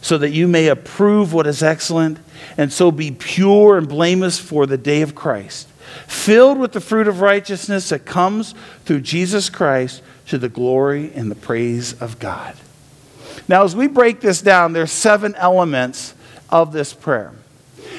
[0.00, 2.18] so that you may approve what is excellent,
[2.56, 5.68] and so be pure and blameless for the day of Christ,
[6.06, 11.30] filled with the fruit of righteousness that comes through Jesus Christ to the glory and
[11.30, 12.54] the praise of God.
[13.48, 16.14] Now, as we break this down, there's seven elements
[16.48, 17.32] of this prayer.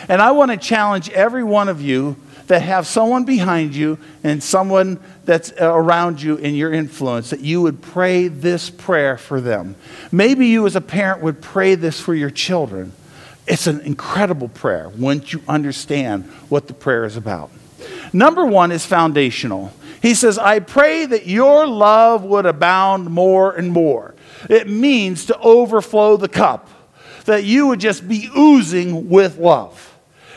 [0.07, 2.15] And I want to challenge every one of you
[2.51, 7.39] that have someone behind you and someone that's uh, around you in your influence that
[7.39, 9.73] you would pray this prayer for them.
[10.11, 12.91] Maybe you, as a parent, would pray this for your children.
[13.47, 17.51] It's an incredible prayer once you understand what the prayer is about.
[18.11, 19.71] Number one is foundational.
[20.01, 24.13] He says, I pray that your love would abound more and more.
[24.49, 26.67] It means to overflow the cup
[27.23, 29.87] that you would just be oozing with love.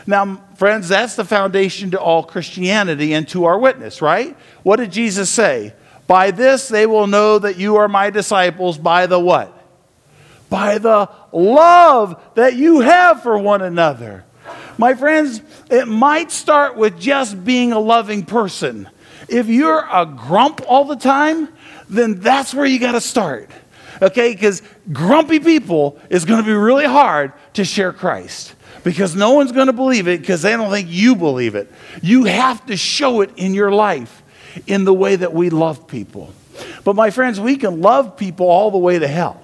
[0.07, 4.37] Now, friends, that's the foundation to all Christianity and to our witness, right?
[4.63, 5.75] What did Jesus say?
[6.07, 9.51] By this they will know that you are my disciples by the what?
[10.51, 14.25] By the love that you have for one another.
[14.77, 18.89] My friends, it might start with just being a loving person.
[19.29, 21.49] If you're a grump all the time,
[21.89, 23.51] then that's where you got to start.
[24.03, 24.33] Okay?
[24.33, 24.63] Because
[24.93, 28.54] grumpy people is going to be really hard to share Christ
[28.85, 31.73] because no one's going to believe it because they don't think you believe it.
[32.03, 34.23] You have to show it in your life
[34.67, 36.33] in the way that we love people.
[36.85, 39.43] But my friends, we can love people all the way to hell.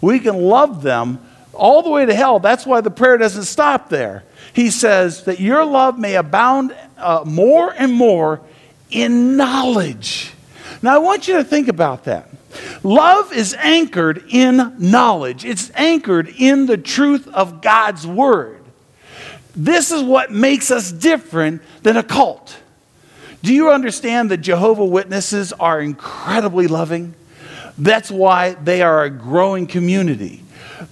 [0.00, 1.20] We can love them
[1.52, 2.40] all the way to hell.
[2.40, 4.24] That's why the prayer doesn't stop there.
[4.52, 8.40] He says that your love may abound uh, more and more
[8.90, 10.32] in knowledge.
[10.82, 12.28] Now, I want you to think about that.
[12.82, 18.53] Love is anchored in knowledge, it's anchored in the truth of God's word.
[19.56, 22.58] This is what makes us different than a cult.
[23.42, 27.14] Do you understand that Jehovah Witnesses are incredibly loving?
[27.76, 30.42] That's why they are a growing community.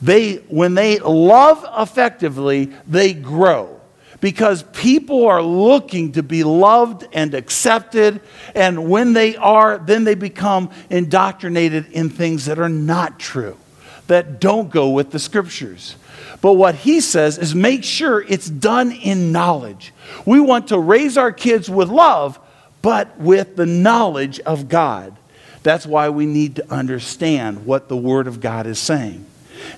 [0.01, 3.81] They, when they love effectively, they grow
[4.21, 8.21] because people are looking to be loved and accepted.
[8.55, 13.59] And when they are, then they become indoctrinated in things that are not true,
[14.07, 15.97] that don't go with the scriptures.
[16.43, 19.95] But what he says is make sure it's done in knowledge.
[20.27, 22.39] We want to raise our kids with love,
[22.83, 25.17] but with the knowledge of God.
[25.63, 29.25] That's why we need to understand what the Word of God is saying.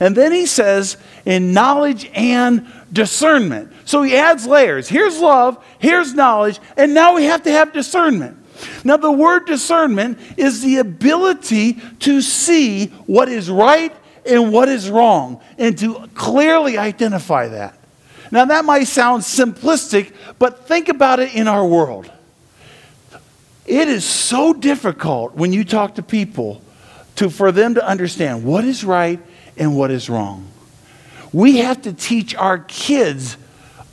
[0.00, 0.96] And then he says,
[1.26, 3.70] in knowledge and discernment.
[3.84, 4.88] So he adds layers.
[4.88, 8.38] Here's love, here's knowledge, and now we have to have discernment.
[8.84, 13.94] Now, the word discernment is the ability to see what is right
[14.26, 17.78] and what is wrong, and to clearly identify that.
[18.30, 22.10] Now, that might sound simplistic, but think about it in our world.
[23.66, 26.60] It is so difficult when you talk to people
[27.16, 29.20] to, for them to understand what is right
[29.56, 30.48] and what is wrong.
[31.32, 33.36] We have to teach our kids,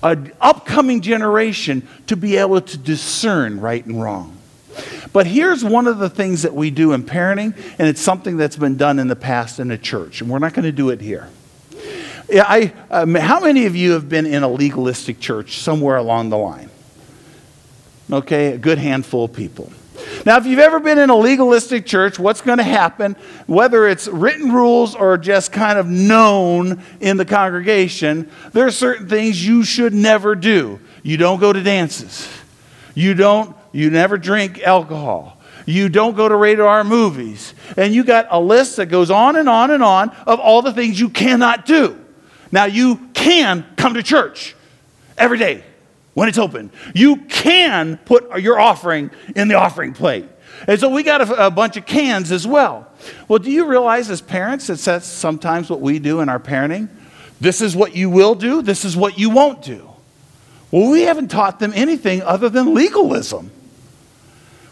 [0.03, 4.37] an upcoming generation, to be able to discern right and wrong.
[5.13, 8.55] But here's one of the things that we do in parenting, and it's something that's
[8.55, 11.01] been done in the past in the church, and we're not going to do it
[11.01, 11.29] here.
[12.33, 16.37] I, um, how many of you have been in a legalistic church somewhere along the
[16.37, 16.69] line?
[18.09, 19.71] Okay, a good handful of people.
[20.25, 23.15] Now, if you've ever been in a legalistic church, what's going to happen,
[23.47, 29.07] whether it's written rules or just kind of known in the congregation, there are certain
[29.07, 30.79] things you should never do.
[31.03, 32.29] You don't go to dances.
[32.93, 35.37] You don't, you never drink alcohol.
[35.65, 37.53] You don't go to rated R movies.
[37.77, 40.73] And you got a list that goes on and on and on of all the
[40.73, 41.97] things you cannot do.
[42.51, 44.55] Now, you can come to church
[45.17, 45.63] every day
[46.13, 46.71] when it's open.
[46.93, 50.25] You can put your offering in the offering plate.
[50.67, 52.87] And so we got a, a, bunch of cans as well.
[53.27, 56.89] Well, do you realize as parents that that's sometimes what we do in our parenting?
[57.39, 59.89] This is what you will do, this is what you won't do.
[60.69, 63.49] Well, we haven't taught them anything other than legalism.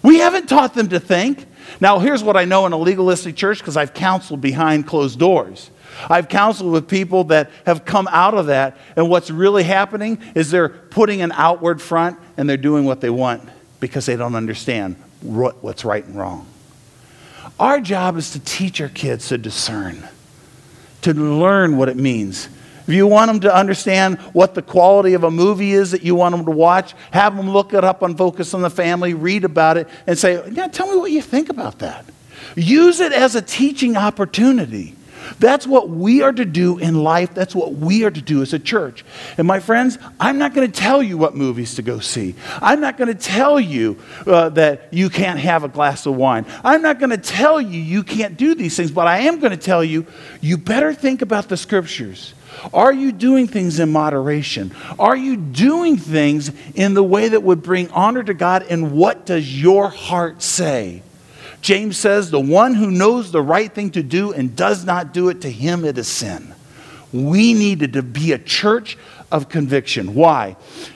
[0.01, 1.45] We haven't taught them to think.
[1.81, 5.69] Now, here's what I know in a legalistic church because I've counseled behind closed doors.
[6.09, 10.51] I've counseled with people that have come out of that, and what's really happening is
[10.51, 13.47] they're putting an outward front and they're doing what they want
[13.79, 16.45] because they don't understand what's right and wrong.
[17.59, 20.07] Our job is to teach our kids to discern,
[21.01, 22.47] to learn what it means.
[22.89, 26.15] If you want them to understand what the quality of a movie is that you
[26.15, 29.43] want them to watch, have them look it up on Focus on the Family, read
[29.43, 32.03] about it, and say, yeah, tell me what you think about that.
[32.55, 34.95] Use it as a teaching opportunity.
[35.37, 37.35] That's what we are to do in life.
[37.35, 39.05] That's what we are to do as a church.
[39.37, 42.33] And my friends, I'm not going to tell you what movies to go see.
[42.59, 46.47] I'm not going to tell you uh, that you can't have a glass of wine.
[46.63, 49.51] I'm not going to tell you you can't do these things, but I am going
[49.51, 50.07] to tell you
[50.41, 52.33] you better think about the scriptures.
[52.73, 54.73] Are you doing things in moderation?
[54.97, 58.65] Are you doing things in the way that would bring honor to God?
[58.69, 61.03] And what does your heart say?
[61.61, 65.29] James says, The one who knows the right thing to do and does not do
[65.29, 66.53] it, to him it is sin.
[67.11, 68.97] We needed to be a church
[69.31, 70.13] of conviction.
[70.13, 70.55] Why?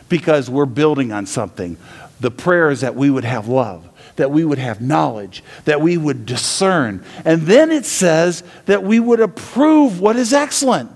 [0.09, 1.77] Because we're building on something.
[2.19, 5.97] The prayer is that we would have love, that we would have knowledge, that we
[5.97, 7.03] would discern.
[7.25, 10.91] And then it says that we would approve what is excellent.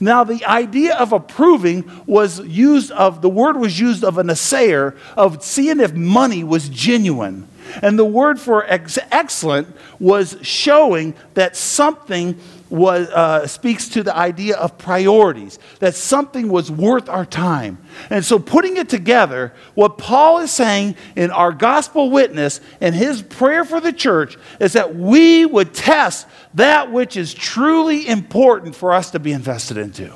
[0.00, 4.94] Now, the idea of approving was used of, the word was used of an assayer,
[5.16, 7.48] of seeing if money was genuine.
[7.80, 9.68] And the word for ex- excellent
[9.98, 12.38] was showing that something
[12.72, 17.76] was, uh, speaks to the idea of priorities, that something was worth our time.
[18.08, 23.20] And so, putting it together, what Paul is saying in our gospel witness and his
[23.20, 28.94] prayer for the church is that we would test that which is truly important for
[28.94, 30.10] us to be invested into.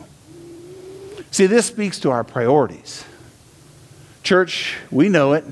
[1.31, 3.05] See, this speaks to our priorities.
[4.23, 5.45] Church, we know it.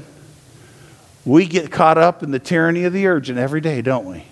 [1.27, 4.25] We get caught up in the tyranny of the urgent every day, don't we?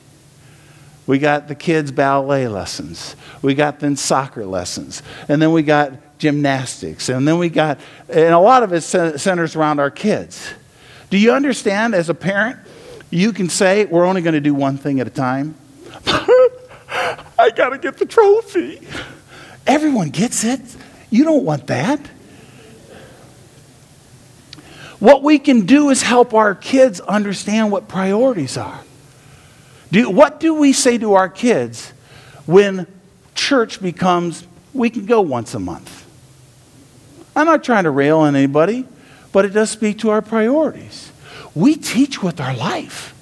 [1.06, 3.16] We got the kids' ballet lessons.
[3.42, 5.02] We got then soccer lessons.
[5.28, 7.08] And then we got gymnastics.
[7.08, 10.54] And then we got, and a lot of it centers around our kids.
[11.10, 12.58] Do you understand as a parent?
[13.10, 15.56] You can say, we're only going to do one thing at a time.
[16.06, 18.86] I got to get the trophy.
[19.66, 20.60] Everyone gets it.
[21.10, 22.00] You don't want that.
[25.00, 28.80] What we can do is help our kids understand what priorities are.
[29.92, 31.92] Do, what do we say to our kids
[32.46, 32.86] when
[33.34, 36.08] church becomes, we can go once a month?
[37.36, 38.86] I'm not trying to rail on anybody,
[39.32, 41.12] but it does speak to our priorities.
[41.54, 43.14] We teach with our life.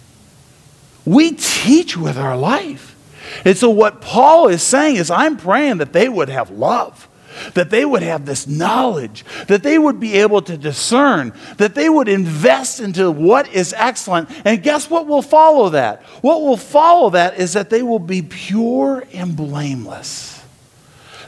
[1.05, 2.97] We teach with our life.
[3.45, 7.09] And so, what Paul is saying is, I'm praying that they would have love
[7.55, 11.89] that they would have this knowledge, that they would be able to discern, that they
[11.89, 14.29] would invest into what is excellent.
[14.45, 16.03] And guess what will follow that?
[16.23, 20.43] What will follow that is that they will be pure and blameless.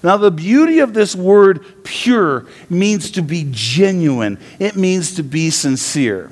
[0.02, 5.50] Now, the beauty of this word pure means to be genuine, it means to be
[5.50, 6.30] sincere.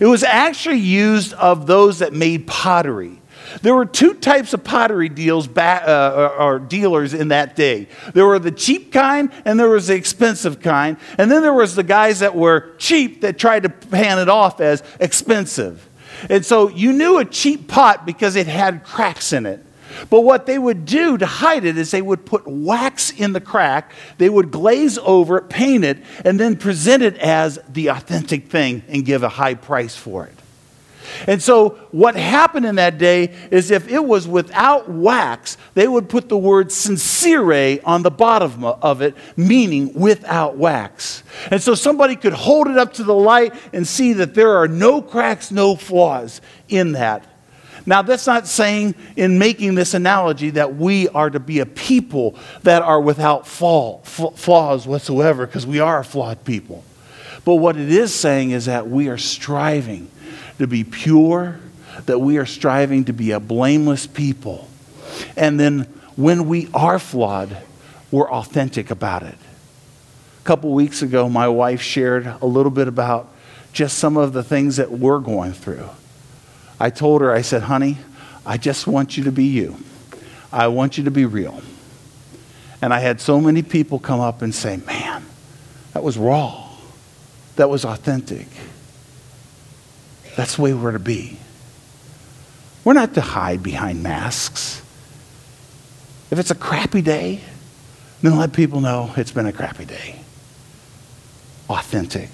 [0.00, 3.20] It was actually used of those that made pottery.
[3.62, 7.88] There were two types of pottery deals ba- uh, or dealers in that day.
[8.12, 10.96] There were the cheap kind and there was the expensive kind.
[11.18, 14.60] And then there was the guys that were cheap that tried to hand it off
[14.60, 15.88] as expensive.
[16.30, 19.64] And so you knew a cheap pot because it had cracks in it.
[20.10, 23.40] But what they would do to hide it is they would put wax in the
[23.40, 28.48] crack, they would glaze over it, paint it, and then present it as the authentic
[28.48, 30.34] thing and give a high price for it.
[31.26, 36.08] And so, what happened in that day is if it was without wax, they would
[36.08, 41.22] put the word sincere on the bottom of it, meaning without wax.
[41.50, 44.68] And so, somebody could hold it up to the light and see that there are
[44.68, 47.26] no cracks, no flaws in that.
[47.86, 52.34] Now, that's not saying in making this analogy that we are to be a people
[52.62, 56.82] that are without fall, flaws whatsoever, because we are a flawed people.
[57.44, 60.08] But what it is saying is that we are striving
[60.58, 61.58] to be pure,
[62.06, 64.68] that we are striving to be a blameless people.
[65.36, 65.82] And then
[66.16, 67.56] when we are flawed,
[68.10, 69.38] we're authentic about it.
[70.40, 73.28] A couple weeks ago, my wife shared a little bit about
[73.72, 75.88] just some of the things that we're going through.
[76.78, 77.98] I told her, I said, honey,
[78.46, 79.76] I just want you to be you.
[80.52, 81.62] I want you to be real.
[82.80, 85.24] And I had so many people come up and say, man,
[85.92, 86.68] that was raw.
[87.56, 88.46] That was authentic.
[90.36, 91.38] That's the way we're to be.
[92.84, 94.82] We're not to hide behind masks.
[96.30, 97.40] If it's a crappy day,
[98.22, 100.20] then let people know it's been a crappy day.
[101.68, 102.30] Authentic.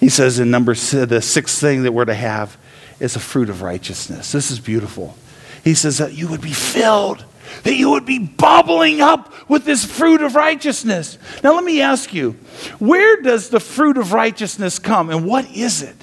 [0.00, 2.56] He says in number six, the sixth thing that we're to have
[2.98, 4.32] is a fruit of righteousness.
[4.32, 5.16] This is beautiful.
[5.64, 7.24] He says that you would be filled,
[7.64, 11.18] that you would be bubbling up with this fruit of righteousness.
[11.44, 12.32] Now, let me ask you
[12.78, 15.96] where does the fruit of righteousness come and what is it?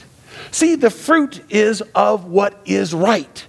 [0.52, 3.46] See, the fruit is of what is right.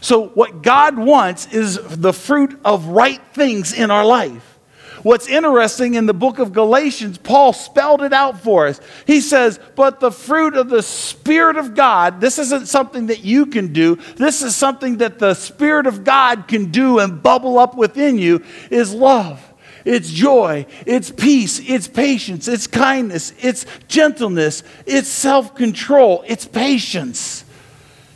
[0.00, 4.58] So, what God wants is the fruit of right things in our life.
[5.02, 8.80] What's interesting in the book of Galatians, Paul spelled it out for us.
[9.06, 13.46] He says, But the fruit of the Spirit of God, this isn't something that you
[13.46, 17.76] can do, this is something that the Spirit of God can do and bubble up
[17.76, 19.47] within you, is love
[19.88, 27.42] it's joy, it's peace, it's patience, it's kindness, it's gentleness, it's self control, it's patience.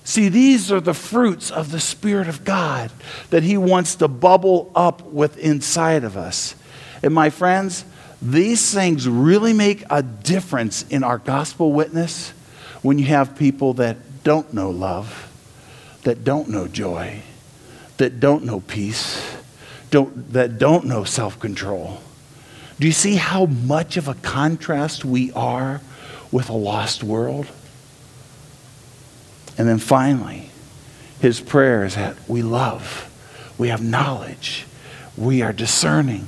[0.04, 2.90] See, these are the fruits of the Spirit of God
[3.30, 6.54] that He wants to bubble up with inside of us.
[7.02, 7.86] And my friends,
[8.20, 12.34] these things really make a difference in our gospel witness
[12.82, 15.30] when you have people that don't know love,
[16.02, 17.22] that don't know joy,
[17.96, 19.41] that don't know peace
[19.92, 22.00] don't, that don't know self control.
[22.80, 25.80] Do you see how much of a contrast we are
[26.32, 27.46] with a lost world?
[29.56, 30.50] And then finally,
[31.20, 33.08] his prayer is that we love,
[33.56, 34.66] we have knowledge,
[35.16, 36.26] we are discerning,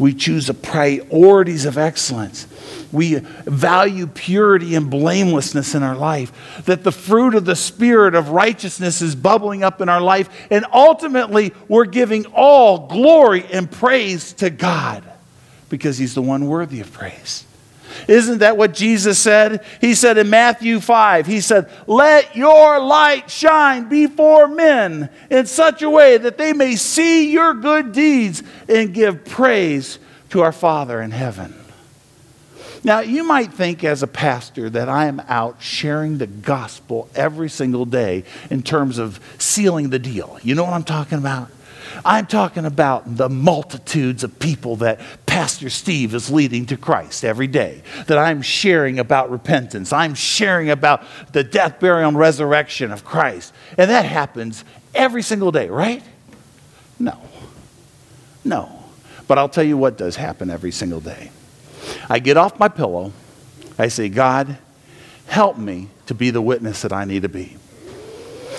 [0.00, 2.46] we choose the priorities of excellence.
[2.90, 6.62] We value purity and blamelessness in our life.
[6.64, 10.30] That the fruit of the Spirit of righteousness is bubbling up in our life.
[10.50, 15.04] And ultimately, we're giving all glory and praise to God
[15.68, 17.44] because He's the one worthy of praise.
[18.08, 19.64] Isn't that what Jesus said?
[19.80, 25.82] He said in Matthew 5, He said, Let your light shine before men in such
[25.82, 29.98] a way that they may see your good deeds and give praise
[30.30, 31.54] to our Father in heaven.
[32.82, 37.50] Now, you might think as a pastor that I am out sharing the gospel every
[37.50, 40.38] single day in terms of sealing the deal.
[40.42, 41.50] You know what I'm talking about?
[42.04, 47.46] I'm talking about the multitudes of people that Pastor Steve is leading to Christ every
[47.46, 49.92] day, that I'm sharing about repentance.
[49.92, 53.52] I'm sharing about the death, burial, and resurrection of Christ.
[53.78, 54.64] And that happens
[54.94, 56.02] every single day, right?
[56.98, 57.18] No.
[58.44, 58.84] No.
[59.26, 61.30] But I'll tell you what does happen every single day.
[62.08, 63.12] I get off my pillow,
[63.78, 64.58] I say, God,
[65.26, 67.56] help me to be the witness that I need to be.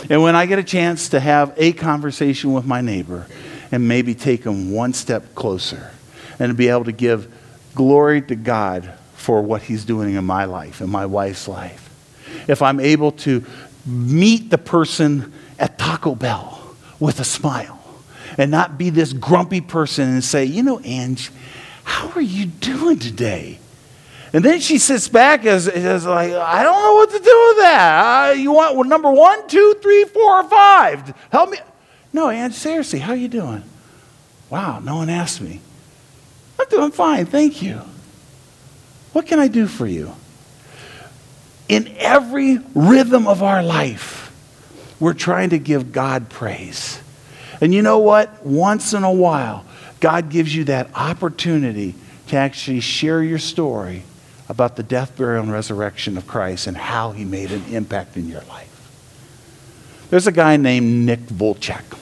[0.09, 3.27] And when I get a chance to have a conversation with my neighbor
[3.71, 5.91] and maybe take them one step closer
[6.39, 7.33] and be able to give
[7.75, 11.89] glory to God for what He's doing in my life, in my wife's life.
[12.47, 13.45] If I'm able to
[13.85, 17.79] meet the person at Taco Bell with a smile
[18.37, 21.31] and not be this grumpy person and say, you know, Ange,
[21.83, 23.59] how are you doing today?
[24.33, 27.57] And then she sits back as, as like, I don't know what to do with
[27.57, 28.37] that.
[28.37, 31.13] You want well, number one, two, three, four, or five?
[31.31, 31.57] Help me.
[32.13, 33.63] No, Ange, seriously, how are you doing?
[34.49, 35.59] Wow, no one asked me.
[36.59, 37.81] I'm doing fine, thank you.
[39.13, 40.13] What can I do for you?
[41.67, 44.31] In every rhythm of our life,
[44.99, 47.01] we're trying to give God praise.
[47.59, 48.45] And you know what?
[48.45, 49.65] Once in a while,
[49.99, 51.95] God gives you that opportunity
[52.27, 54.03] to actually share your story
[54.51, 58.27] about the death, burial, and resurrection of Christ and how he made an impact in
[58.27, 58.67] your life.
[60.09, 61.97] There's a guy named Nick Vujicic.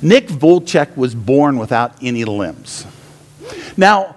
[0.00, 2.86] Nick Vujicic was born without any limbs.
[3.76, 4.16] Now,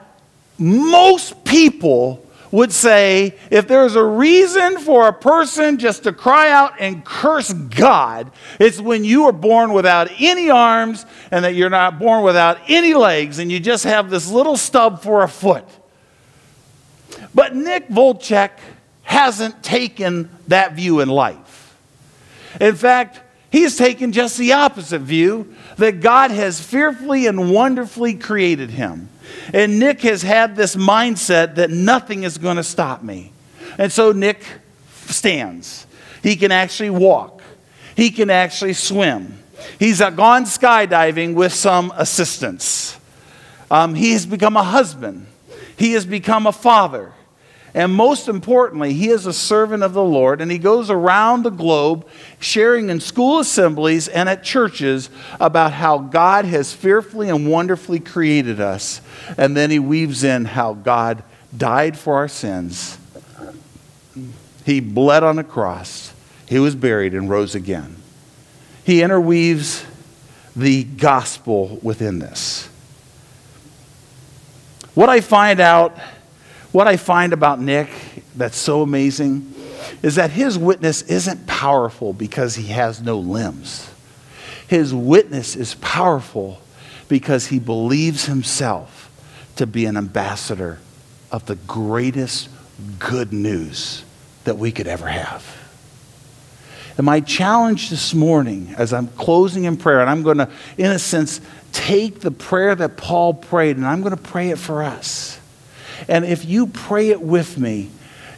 [0.57, 6.75] most people would say if there's a reason for a person just to cry out
[6.79, 8.31] and curse God,
[8.61, 12.93] it's when you are born without any arms and that you're not born without any
[12.93, 15.65] legs and you just have this little stub for a foot.
[17.33, 18.51] But Nick Vujicic
[19.03, 21.77] hasn't taken that view in life.
[22.59, 28.69] In fact, he's taken just the opposite view that God has fearfully and wonderfully created
[28.69, 29.09] him.
[29.53, 33.31] And Nick has had this mindset that nothing is going to stop me.
[33.77, 34.43] And so Nick
[35.05, 35.87] stands.
[36.21, 37.41] He can actually walk,
[37.95, 39.39] he can actually swim.
[39.79, 42.97] He's gone skydiving with some assistance.
[43.71, 45.25] Um, he has become a husband,
[45.77, 47.13] he has become a father.
[47.75, 51.49] And most importantly, he is a servant of the Lord, and he goes around the
[51.49, 52.07] globe
[52.39, 55.09] sharing in school assemblies and at churches
[55.39, 59.01] about how God has fearfully and wonderfully created us.
[59.39, 61.23] And then he weaves in how God
[61.55, 62.99] died for our sins.
[64.65, 66.13] He bled on the cross,
[66.47, 67.95] he was buried, and rose again.
[68.83, 69.83] He interweaves
[70.55, 72.69] the gospel within this.
[74.95, 75.97] What I find out
[76.71, 77.89] what I find about Nick
[78.35, 79.53] that's so amazing
[80.01, 83.89] is that his witness isn't powerful because he has no limbs.
[84.67, 86.61] His witness is powerful
[87.07, 89.11] because he believes himself
[89.55, 90.79] to be an ambassador
[91.31, 92.49] of the greatest
[92.97, 94.03] good news
[94.45, 95.62] that we could ever have.
[96.97, 100.91] And my challenge this morning, as I'm closing in prayer, and I'm going to, in
[100.91, 101.41] a sense,
[101.71, 105.39] take the prayer that Paul prayed and I'm going to pray it for us.
[106.07, 107.89] And if you pray it with me,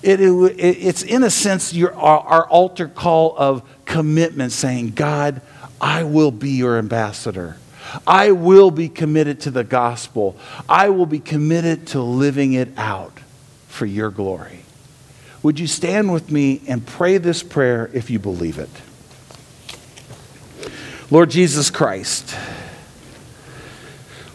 [0.01, 5.41] it, it, it's in a sense your, our, our altar call of commitment saying, God,
[5.81, 7.57] I will be your ambassador.
[8.05, 10.37] I will be committed to the gospel.
[10.67, 13.19] I will be committed to living it out
[13.67, 14.64] for your glory.
[15.45, 18.69] Would you stand with me and pray this prayer if you believe it?
[21.11, 22.35] Lord Jesus Christ,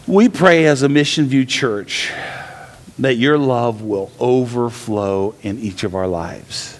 [0.07, 2.13] we pray as a Mission View church
[2.97, 6.79] that your love will overflow in each of our lives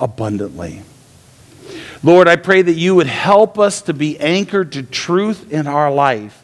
[0.00, 0.80] abundantly.
[2.02, 5.92] Lord, I pray that you would help us to be anchored to truth in our
[5.92, 6.39] life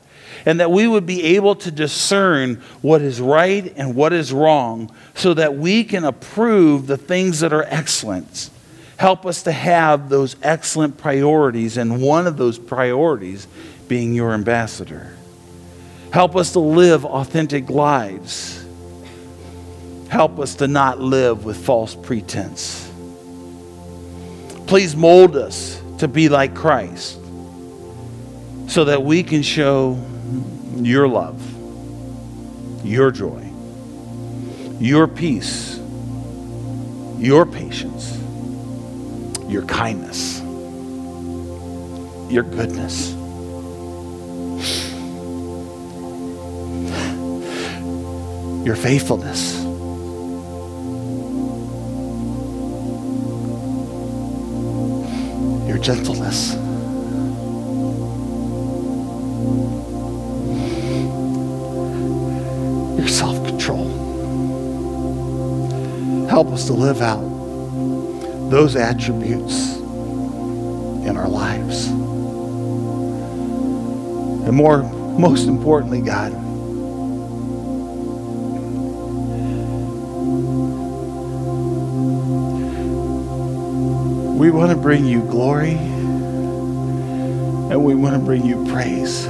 [0.46, 4.90] and that we would be able to discern what is right and what is wrong
[5.14, 8.48] so that we can approve the things that are excellent.
[8.96, 13.46] Help us to have those excellent priorities, and one of those priorities
[13.88, 15.14] being your ambassador.
[16.12, 18.62] Help us to live authentic lives
[20.08, 22.90] Help us to not live with false pretense.
[24.66, 27.18] Please mold us to be like Christ
[28.68, 29.98] so that we can show
[30.86, 31.42] your love,
[32.86, 33.50] your joy,
[34.78, 35.80] your peace,
[37.18, 38.16] your patience,
[39.48, 40.40] your kindness,
[42.30, 43.14] your goodness.
[48.64, 49.62] your faithfulness.
[55.68, 56.65] Your gentleness.
[66.36, 67.22] Help us to live out
[68.50, 71.86] those attributes in our lives.
[74.46, 76.34] And more, most importantly, God,
[84.38, 85.70] we want to bring you glory
[87.70, 89.24] and we want to bring you praise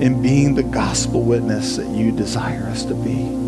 [0.00, 3.39] in being the gospel witness that you desire us to be.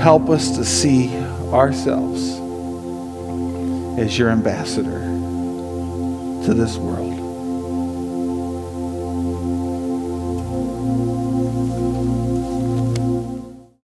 [0.00, 1.14] Help us to see
[1.52, 2.38] ourselves
[4.00, 5.00] as your ambassador
[6.46, 7.29] to this world.